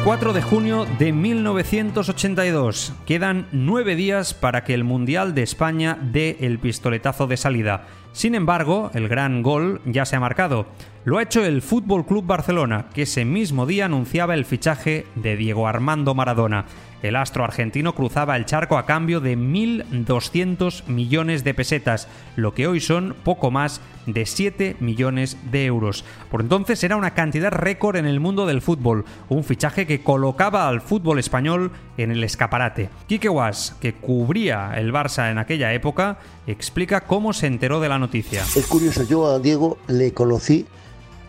4 0.02 0.33
de 0.33 0.40
junio 0.40 0.87
de 0.99 1.12
1982. 1.12 2.95
Quedan 3.04 3.47
nueve 3.52 3.97
días 3.97 4.33
para 4.33 4.64
que 4.64 4.73
el 4.73 4.83
Mundial 4.83 5.35
de 5.35 5.42
España 5.42 5.99
dé 6.00 6.38
el 6.40 6.59
pistoletazo 6.59 7.26
de 7.26 7.37
salida. 7.37 7.87
Sin 8.12 8.35
embargo, 8.35 8.90
el 8.95 9.09
gran 9.09 9.42
gol 9.42 9.83
ya 9.85 10.07
se 10.07 10.16
ha 10.16 10.21
marcado. 10.21 10.66
Lo 11.04 11.19
ha 11.19 11.23
hecho 11.23 11.45
el 11.45 11.61
Fútbol 11.61 12.07
Club 12.07 12.25
Barcelona, 12.25 12.87
que 12.95 13.02
ese 13.02 13.26
mismo 13.26 13.66
día 13.66 13.85
anunciaba 13.85 14.33
el 14.33 14.47
fichaje 14.47 15.07
de 15.16 15.37
Diego 15.37 15.69
Armando 15.69 16.14
Maradona. 16.14 16.64
El 17.02 17.16
astro 17.16 17.45
argentino 17.45 17.95
cruzaba 17.95 18.37
el 18.37 18.45
charco 18.45 18.76
a 18.76 18.85
cambio 18.85 19.21
de 19.21 19.37
1.200 19.37 20.87
millones 20.87 21.45
de 21.45 21.54
pesetas, 21.54 22.09
lo 22.37 22.52
que 22.52 22.66
hoy 22.66 22.80
son 22.80 23.16
poco 23.25 23.50
más 23.50 23.80
de 24.07 24.26
7 24.26 24.76
millones 24.80 25.37
de 25.50 25.64
euros. 25.66 26.04
Por 26.30 26.42
entonces 26.42 26.83
era 26.85 26.97
una 26.97 27.14
cantidad 27.14 27.50
récord 27.50 27.97
en 27.97 28.07
el 28.07 28.21
mundo 28.21 28.47
del 28.47 28.61
fútbol, 28.61 29.04
un 29.28 29.45
fichaje 29.45 29.87
que 29.87 30.02
colocaba 30.02 30.69
al 30.69 30.80
fútbol 30.80 31.19
español 31.19 31.73
en 31.97 32.11
el 32.11 32.23
escaparate. 32.25 32.90
Quique 33.07 33.28
Was, 33.28 33.76
que 33.80 33.95
cubría 33.95 34.73
el 34.76 34.92
Barça 34.92 35.30
en 35.30 35.38
aquella 35.38 35.73
época, 35.73 36.19
explica 36.47 37.02
cómo 37.02 37.33
se 37.33 37.47
enteró 37.47 37.80
de 37.80 37.88
la 37.88 37.99
noticia. 37.99 38.42
Es 38.57 38.66
curioso, 38.66 39.04
yo 39.04 39.26
a 39.26 39.38
Diego 39.38 39.78
le 39.88 40.12
conocí 40.12 40.66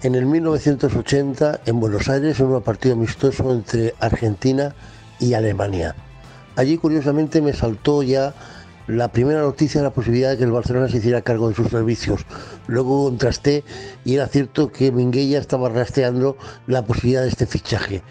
en 0.03 0.15
el 0.15 0.25
1980 0.25 1.61
en 1.65 1.79
Buenos 1.79 2.09
Aires 2.09 2.39
en 2.39 2.47
un 2.47 2.61
partido 2.61 2.95
amistoso 2.95 3.53
entre 3.53 3.93
Argentina 3.99 4.73
y 4.73 5.00
Alemania. 5.33 5.95
Allí 6.55 6.77
curiosamente 6.77 7.41
me 7.41 7.53
saltó 7.53 8.03
ya 8.03 8.33
la 8.87 9.11
primera 9.11 9.41
noticia 9.41 9.79
de 9.79 9.85
la 9.85 9.93
posibilidad 9.93 10.31
de 10.31 10.37
que 10.37 10.43
el 10.43 10.51
Barcelona 10.51 10.89
se 10.89 10.97
hiciera 10.97 11.21
cargo 11.21 11.47
de 11.47 11.55
sus 11.55 11.69
servicios. 11.69 12.25
Luego 12.67 13.05
contrasté 13.05 13.63
y 14.03 14.15
era 14.15 14.27
cierto 14.27 14.71
que 14.71 14.91
Minguella 14.91 15.39
estaba 15.39 15.69
rastreando 15.69 16.37
la 16.67 16.83
posibilidad 16.83 17.21
de 17.21 17.29
este 17.29 17.45
fichaje. 17.45 18.03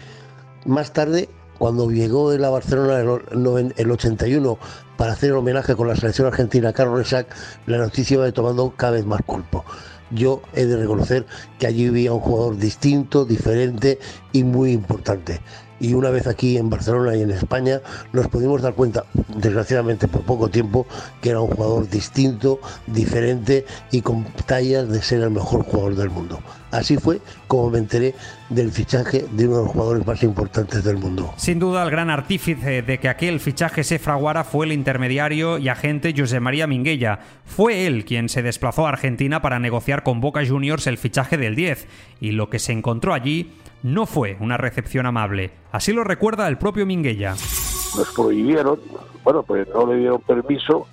Más 0.65 0.93
tarde, 0.93 1.29
cuando 1.59 1.91
llegó 1.91 2.31
de 2.31 2.39
la 2.39 2.49
Barcelona 2.49 2.99
el 2.99 3.91
81 3.91 4.57
para 4.97 5.13
hacer 5.13 5.33
homenaje 5.33 5.75
con 5.75 5.87
la 5.87 5.95
selección 5.95 6.27
argentina 6.27 6.69
a 6.69 6.73
Carlos 6.73 6.97
Resac, 6.97 7.27
la 7.67 7.77
noticia 7.77 8.15
iba 8.15 8.31
tomando 8.31 8.73
cada 8.75 8.93
vez 8.93 9.05
más 9.05 9.21
culpo. 9.23 9.63
Yo 10.09 10.41
he 10.53 10.65
de 10.65 10.77
reconocer 10.77 11.25
que 11.59 11.67
allí 11.67 11.87
había 11.87 12.13
un 12.13 12.19
jugador 12.19 12.57
distinto, 12.57 13.23
diferente 13.23 13.99
y 14.33 14.43
muy 14.43 14.71
importante 14.71 15.41
y 15.81 15.95
una 15.95 16.11
vez 16.11 16.27
aquí 16.27 16.57
en 16.57 16.69
Barcelona 16.69 17.15
y 17.15 17.23
en 17.23 17.31
España 17.31 17.81
nos 18.13 18.27
pudimos 18.27 18.61
dar 18.61 18.75
cuenta, 18.75 19.03
desgraciadamente 19.35 20.07
por 20.07 20.21
poco 20.21 20.47
tiempo, 20.47 20.85
que 21.21 21.31
era 21.31 21.41
un 21.41 21.47
jugador 21.49 21.89
distinto, 21.89 22.59
diferente 22.85 23.65
y 23.91 24.01
con 24.01 24.23
tallas 24.45 24.87
de 24.87 25.01
ser 25.01 25.21
el 25.21 25.31
mejor 25.31 25.63
jugador 25.63 25.95
del 25.95 26.11
mundo. 26.11 26.39
Así 26.69 26.97
fue 26.97 27.19
como 27.47 27.69
me 27.69 27.79
enteré 27.79 28.15
del 28.49 28.71
fichaje 28.71 29.25
de 29.31 29.47
uno 29.47 29.57
de 29.57 29.63
los 29.63 29.71
jugadores 29.71 30.07
más 30.07 30.23
importantes 30.23 30.83
del 30.83 30.97
mundo. 30.97 31.33
Sin 31.35 31.59
duda, 31.59 31.83
el 31.83 31.91
gran 31.91 32.09
artífice 32.09 32.81
de 32.81 32.97
que 32.99 33.09
aquel 33.09 33.39
fichaje 33.39 33.83
se 33.83 33.99
fraguara 33.99 34.43
fue 34.43 34.67
el 34.67 34.71
intermediario 34.71 35.57
y 35.57 35.67
agente 35.67 36.13
José 36.15 36.39
María 36.39 36.67
Minguella. 36.67 37.19
Fue 37.45 37.87
él 37.87 38.05
quien 38.05 38.29
se 38.29 38.41
desplazó 38.41 38.85
a 38.85 38.89
Argentina 38.89 39.41
para 39.41 39.59
negociar 39.59 40.03
con 40.03 40.21
Boca 40.21 40.45
Juniors 40.45 40.87
el 40.87 40.97
fichaje 40.97 41.37
del 41.37 41.55
10, 41.55 41.87
y 42.21 42.31
lo 42.31 42.49
que 42.49 42.59
se 42.59 42.71
encontró 42.71 43.13
allí 43.13 43.51
no 43.83 44.05
fue 44.05 44.37
una 44.39 44.57
recepción 44.57 45.05
amable. 45.05 45.51
Así 45.71 45.93
lo 45.93 46.03
recuerda 46.03 46.47
el 46.47 46.57
propio 46.57 46.85
Minguella. 46.85 47.31
Nos 47.31 48.13
prohibieron, 48.15 48.79
bueno, 49.23 49.43
pues 49.43 49.67
no 49.69 49.85
le 49.85 49.97
dieron 49.97 50.21
permiso 50.21 50.87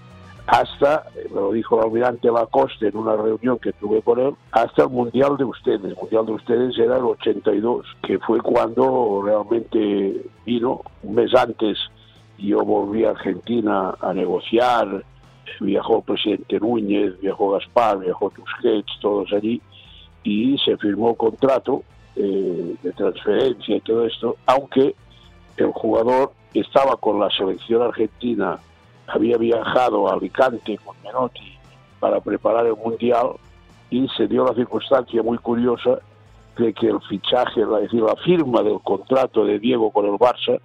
hasta, 0.47 1.05
me 1.31 1.41
lo 1.41 1.53
dijo 1.53 1.79
el 1.79 1.85
almirante 1.85 2.31
Lacoste 2.31 2.89
en 2.89 2.97
una 2.97 3.15
reunión 3.17 3.59
que 3.59 3.73
tuve 3.75 4.01
con 4.01 4.19
él, 4.19 4.35
hasta 4.53 4.85
el 4.85 4.89
Mundial 4.89 5.37
de 5.37 5.45
Ustedes. 5.45 5.85
El 5.85 5.97
Mundial 5.97 6.25
de 6.25 6.33
Ustedes 6.33 6.79
era 6.79 6.97
el 6.97 7.05
82, 7.05 7.87
que 8.03 8.19
fue 8.21 8.41
cuando 8.41 9.21
realmente 9.23 10.25
vino, 10.47 10.81
un 11.03 11.15
mes 11.15 11.35
antes 11.35 11.79
yo 12.39 12.65
volví 12.65 13.05
a 13.05 13.11
Argentina 13.11 13.95
a 14.01 14.15
negociar, 14.15 15.05
viajó 15.61 15.99
el 15.99 16.05
presidente 16.05 16.61
Núñez, 16.61 17.21
viajó 17.21 17.51
Gaspar, 17.51 17.99
viajó 17.99 18.31
Tusquets, 18.31 19.01
todos 19.01 19.33
allí, 19.33 19.61
y 20.23 20.57
se 20.59 20.77
firmó 20.79 21.15
contrato 21.15 21.83
eh, 22.21 22.75
de 22.83 22.93
transferencia 22.95 23.77
y 23.77 23.81
todo 23.81 24.05
esto, 24.05 24.37
aunque 24.47 24.97
el 25.57 25.71
jugador 25.73 26.33
estaba 26.53 26.97
con 26.97 27.21
la 27.21 27.31
selección 27.31 27.83
argentina, 27.83 28.59
había 29.07 29.37
viajado 29.39 30.09
a 30.09 30.15
Alicante 30.15 30.79
con 30.85 30.97
Menotti 31.05 31.57
para 32.01 32.21
preparar 32.21 32.67
el 32.67 32.75
Mundial 32.75 33.35
y 33.91 34.09
se 34.17 34.27
dio 34.27 34.45
la 34.45 34.55
circunstancia 34.55 35.23
muy 35.23 35.39
curiosa 35.39 36.01
de 36.57 36.75
que 36.75 36.89
el 36.89 37.01
fichaje, 37.09 37.63
es 37.63 37.69
decir, 37.83 38.03
la 38.03 38.17
firma 38.17 38.63
del 38.63 38.81
contrato 38.81 39.45
de 39.45 39.61
Diego 39.61 39.93
con 39.93 40.07
el 40.07 40.15
Barça 40.15 40.61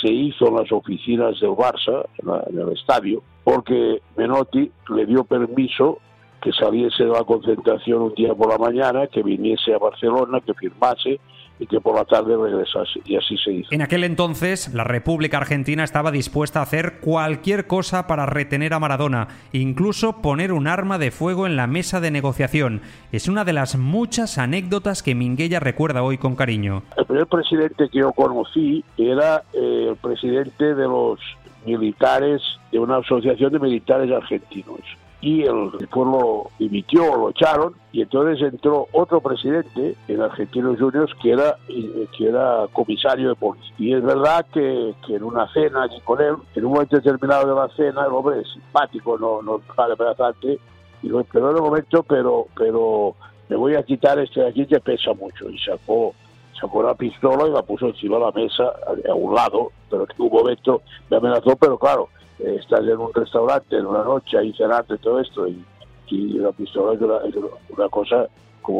se 0.00 0.08
hizo 0.08 0.48
en 0.48 0.56
las 0.56 0.72
oficinas 0.72 1.38
del 1.40 1.50
Barça, 1.50 2.06
en 2.48 2.58
el 2.58 2.72
estadio, 2.72 3.22
porque 3.44 4.00
Menotti 4.16 4.72
le 4.88 5.04
dio 5.04 5.24
permiso 5.24 5.98
que 6.46 6.52
saliese 6.52 7.02
de 7.02 7.10
la 7.10 7.24
concentración 7.24 8.02
un 8.02 8.14
día 8.14 8.32
por 8.32 8.48
la 8.48 8.56
mañana, 8.56 9.08
que 9.08 9.20
viniese 9.20 9.74
a 9.74 9.78
Barcelona, 9.78 10.40
que 10.46 10.54
firmase 10.54 11.18
y 11.58 11.66
que 11.66 11.80
por 11.80 11.96
la 11.96 12.04
tarde 12.04 12.36
regresase. 12.36 13.00
Y 13.04 13.16
así 13.16 13.36
se 13.38 13.50
hizo. 13.50 13.68
En 13.72 13.82
aquel 13.82 14.04
entonces, 14.04 14.72
la 14.72 14.84
República 14.84 15.38
Argentina 15.38 15.82
estaba 15.82 16.12
dispuesta 16.12 16.60
a 16.60 16.62
hacer 16.62 17.00
cualquier 17.00 17.66
cosa 17.66 18.06
para 18.06 18.26
retener 18.26 18.74
a 18.74 18.78
Maradona, 18.78 19.26
incluso 19.52 20.22
poner 20.22 20.52
un 20.52 20.68
arma 20.68 20.98
de 20.98 21.10
fuego 21.10 21.48
en 21.48 21.56
la 21.56 21.66
mesa 21.66 22.00
de 22.00 22.12
negociación. 22.12 22.80
Es 23.10 23.26
una 23.26 23.44
de 23.44 23.52
las 23.52 23.76
muchas 23.76 24.38
anécdotas 24.38 25.02
que 25.02 25.16
Minguella 25.16 25.58
recuerda 25.58 26.04
hoy 26.04 26.16
con 26.16 26.36
cariño. 26.36 26.84
El 26.96 27.06
primer 27.06 27.26
presidente 27.26 27.88
que 27.88 27.98
yo 27.98 28.12
conocí 28.12 28.84
era 28.96 29.42
eh, 29.52 29.88
el 29.90 29.96
presidente 29.96 30.76
de 30.76 30.84
los 30.84 31.18
militares, 31.64 32.40
de 32.70 32.78
una 32.78 32.98
asociación 32.98 33.52
de 33.52 33.58
militares 33.58 34.12
argentinos 34.12 34.78
y 35.26 35.42
el 35.42 35.88
pueblo 35.90 36.52
dimitió, 36.56 37.16
lo 37.16 37.30
echaron, 37.30 37.74
y 37.90 38.02
entonces 38.02 38.40
entró 38.46 38.86
otro 38.92 39.20
presidente 39.20 39.96
en 40.06 40.22
Argentinos 40.22 40.78
Juniors 40.78 41.12
que 41.20 41.32
era, 41.32 41.56
que 41.66 42.28
era 42.28 42.68
comisario 42.72 43.30
de 43.30 43.34
policía. 43.34 43.74
Y 43.76 43.92
es 43.92 44.04
verdad 44.04 44.46
que, 44.54 44.94
que 45.04 45.16
en 45.16 45.24
una 45.24 45.52
cena 45.52 45.88
con 46.04 46.20
él, 46.20 46.36
en 46.54 46.64
un 46.64 46.74
momento 46.74 46.94
determinado 46.94 47.48
de 47.48 47.60
la 47.60 47.68
cena, 47.74 48.06
el 48.06 48.12
hombre 48.12 48.42
es 48.42 48.52
simpático, 48.52 49.18
no, 49.18 49.42
no 49.42 49.60
vale 49.76 49.96
bastante, 49.96 50.60
y 51.02 51.08
lo 51.08 51.18
esperó 51.18 51.50
en 51.50 51.56
el 51.56 51.62
momento, 51.62 52.04
pero, 52.04 52.46
pero 52.56 53.16
me 53.48 53.56
voy 53.56 53.74
a 53.74 53.82
quitar 53.82 54.20
este 54.20 54.42
de 54.42 54.50
aquí 54.50 54.64
que 54.64 54.78
pesa 54.78 55.12
mucho, 55.12 55.50
y 55.50 55.58
sacó 55.58 56.14
sacó 56.60 56.84
la 56.84 56.94
pistola 56.94 57.48
y 57.48 57.50
la 57.50 57.62
puso 57.62 57.86
encima 57.86 58.16
de 58.16 58.24
la 58.26 58.30
mesa 58.30 58.72
a 59.08 59.14
un 59.14 59.34
lado, 59.34 59.72
pero 59.90 60.04
en 60.04 60.22
un 60.22 60.32
momento 60.32 60.82
me 61.10 61.16
amenazó, 61.16 61.56
pero 61.56 61.76
claro, 61.76 62.08
eh, 62.38 62.56
estás 62.60 62.80
en 62.80 62.98
un 62.98 63.12
restaurante 63.14 63.76
en 63.76 63.86
una 63.86 64.02
noche 64.02 64.38
ahí 64.38 64.52
cenando 64.54 64.94
y 64.94 64.98
todo 64.98 65.20
esto 65.20 65.46
y, 65.48 65.64
la 66.08 66.52
pistola 66.52 66.94
es 67.26 67.34
una, 67.70 67.88
cosa 67.88 68.28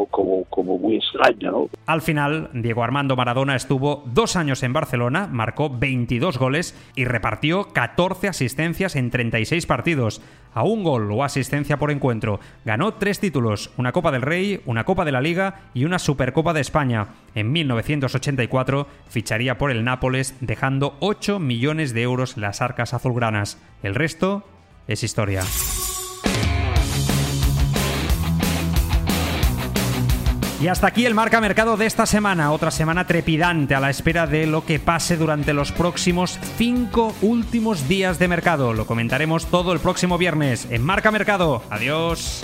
como, 0.09 0.45
muy. 0.77 0.99
Al 1.85 2.01
final, 2.01 2.49
Diego 2.53 2.83
Armando 2.83 3.15
Maradona 3.15 3.55
estuvo 3.55 4.03
dos 4.07 4.35
años 4.35 4.63
en 4.63 4.73
Barcelona, 4.73 5.27
marcó 5.31 5.69
22 5.69 6.37
goles 6.37 6.75
y 6.95 7.05
repartió 7.05 7.69
14 7.73 8.27
asistencias 8.27 8.95
en 8.95 9.09
36 9.09 9.65
partidos 9.65 10.21
a 10.53 10.63
un 10.63 10.83
gol 10.83 11.11
o 11.11 11.23
asistencia 11.23 11.77
por 11.77 11.91
encuentro. 11.91 12.39
Ganó 12.65 12.95
tres 12.95 13.19
títulos, 13.19 13.71
una 13.77 13.91
Copa 13.91 14.11
del 14.11 14.21
Rey, 14.21 14.61
una 14.65 14.83
Copa 14.83 15.05
de 15.05 15.11
la 15.11 15.21
Liga 15.21 15.61
y 15.73 15.85
una 15.85 15.99
Supercopa 15.99 16.53
de 16.53 16.61
España. 16.61 17.07
En 17.35 17.51
1984 17.51 18.87
ficharía 19.07 19.57
por 19.57 19.71
el 19.71 19.83
Nápoles 19.83 20.35
dejando 20.41 20.97
8 20.99 21.39
millones 21.39 21.93
de 21.93 22.01
euros 22.01 22.37
las 22.37 22.61
arcas 22.61 22.93
azulgranas. 22.93 23.61
El 23.83 23.95
resto 23.95 24.43
es 24.87 25.03
historia. 25.03 25.43
Y 30.59 30.69
hasta 30.69 30.87
aquí 30.87 31.05
el 31.05 31.13
marca 31.13 31.39
mercado 31.39 31.77
de 31.77 31.85
esta 31.85 32.07
semana, 32.07 32.51
otra 32.51 32.71
semana 32.71 33.05
trepidante 33.05 33.75
a 33.75 33.79
la 33.79 33.91
espera 33.91 34.25
de 34.25 34.47
lo 34.47 34.65
que 34.65 34.79
pase 34.79 35.15
durante 35.15 35.53
los 35.53 35.71
próximos 35.71 36.39
cinco 36.57 37.13
últimos 37.21 37.87
días 37.87 38.17
de 38.17 38.27
mercado. 38.27 38.73
Lo 38.73 38.87
comentaremos 38.87 39.45
todo 39.45 39.71
el 39.71 39.79
próximo 39.79 40.17
viernes 40.17 40.67
en 40.71 40.83
Marca 40.83 41.11
Mercado. 41.11 41.61
Adiós. 41.69 42.41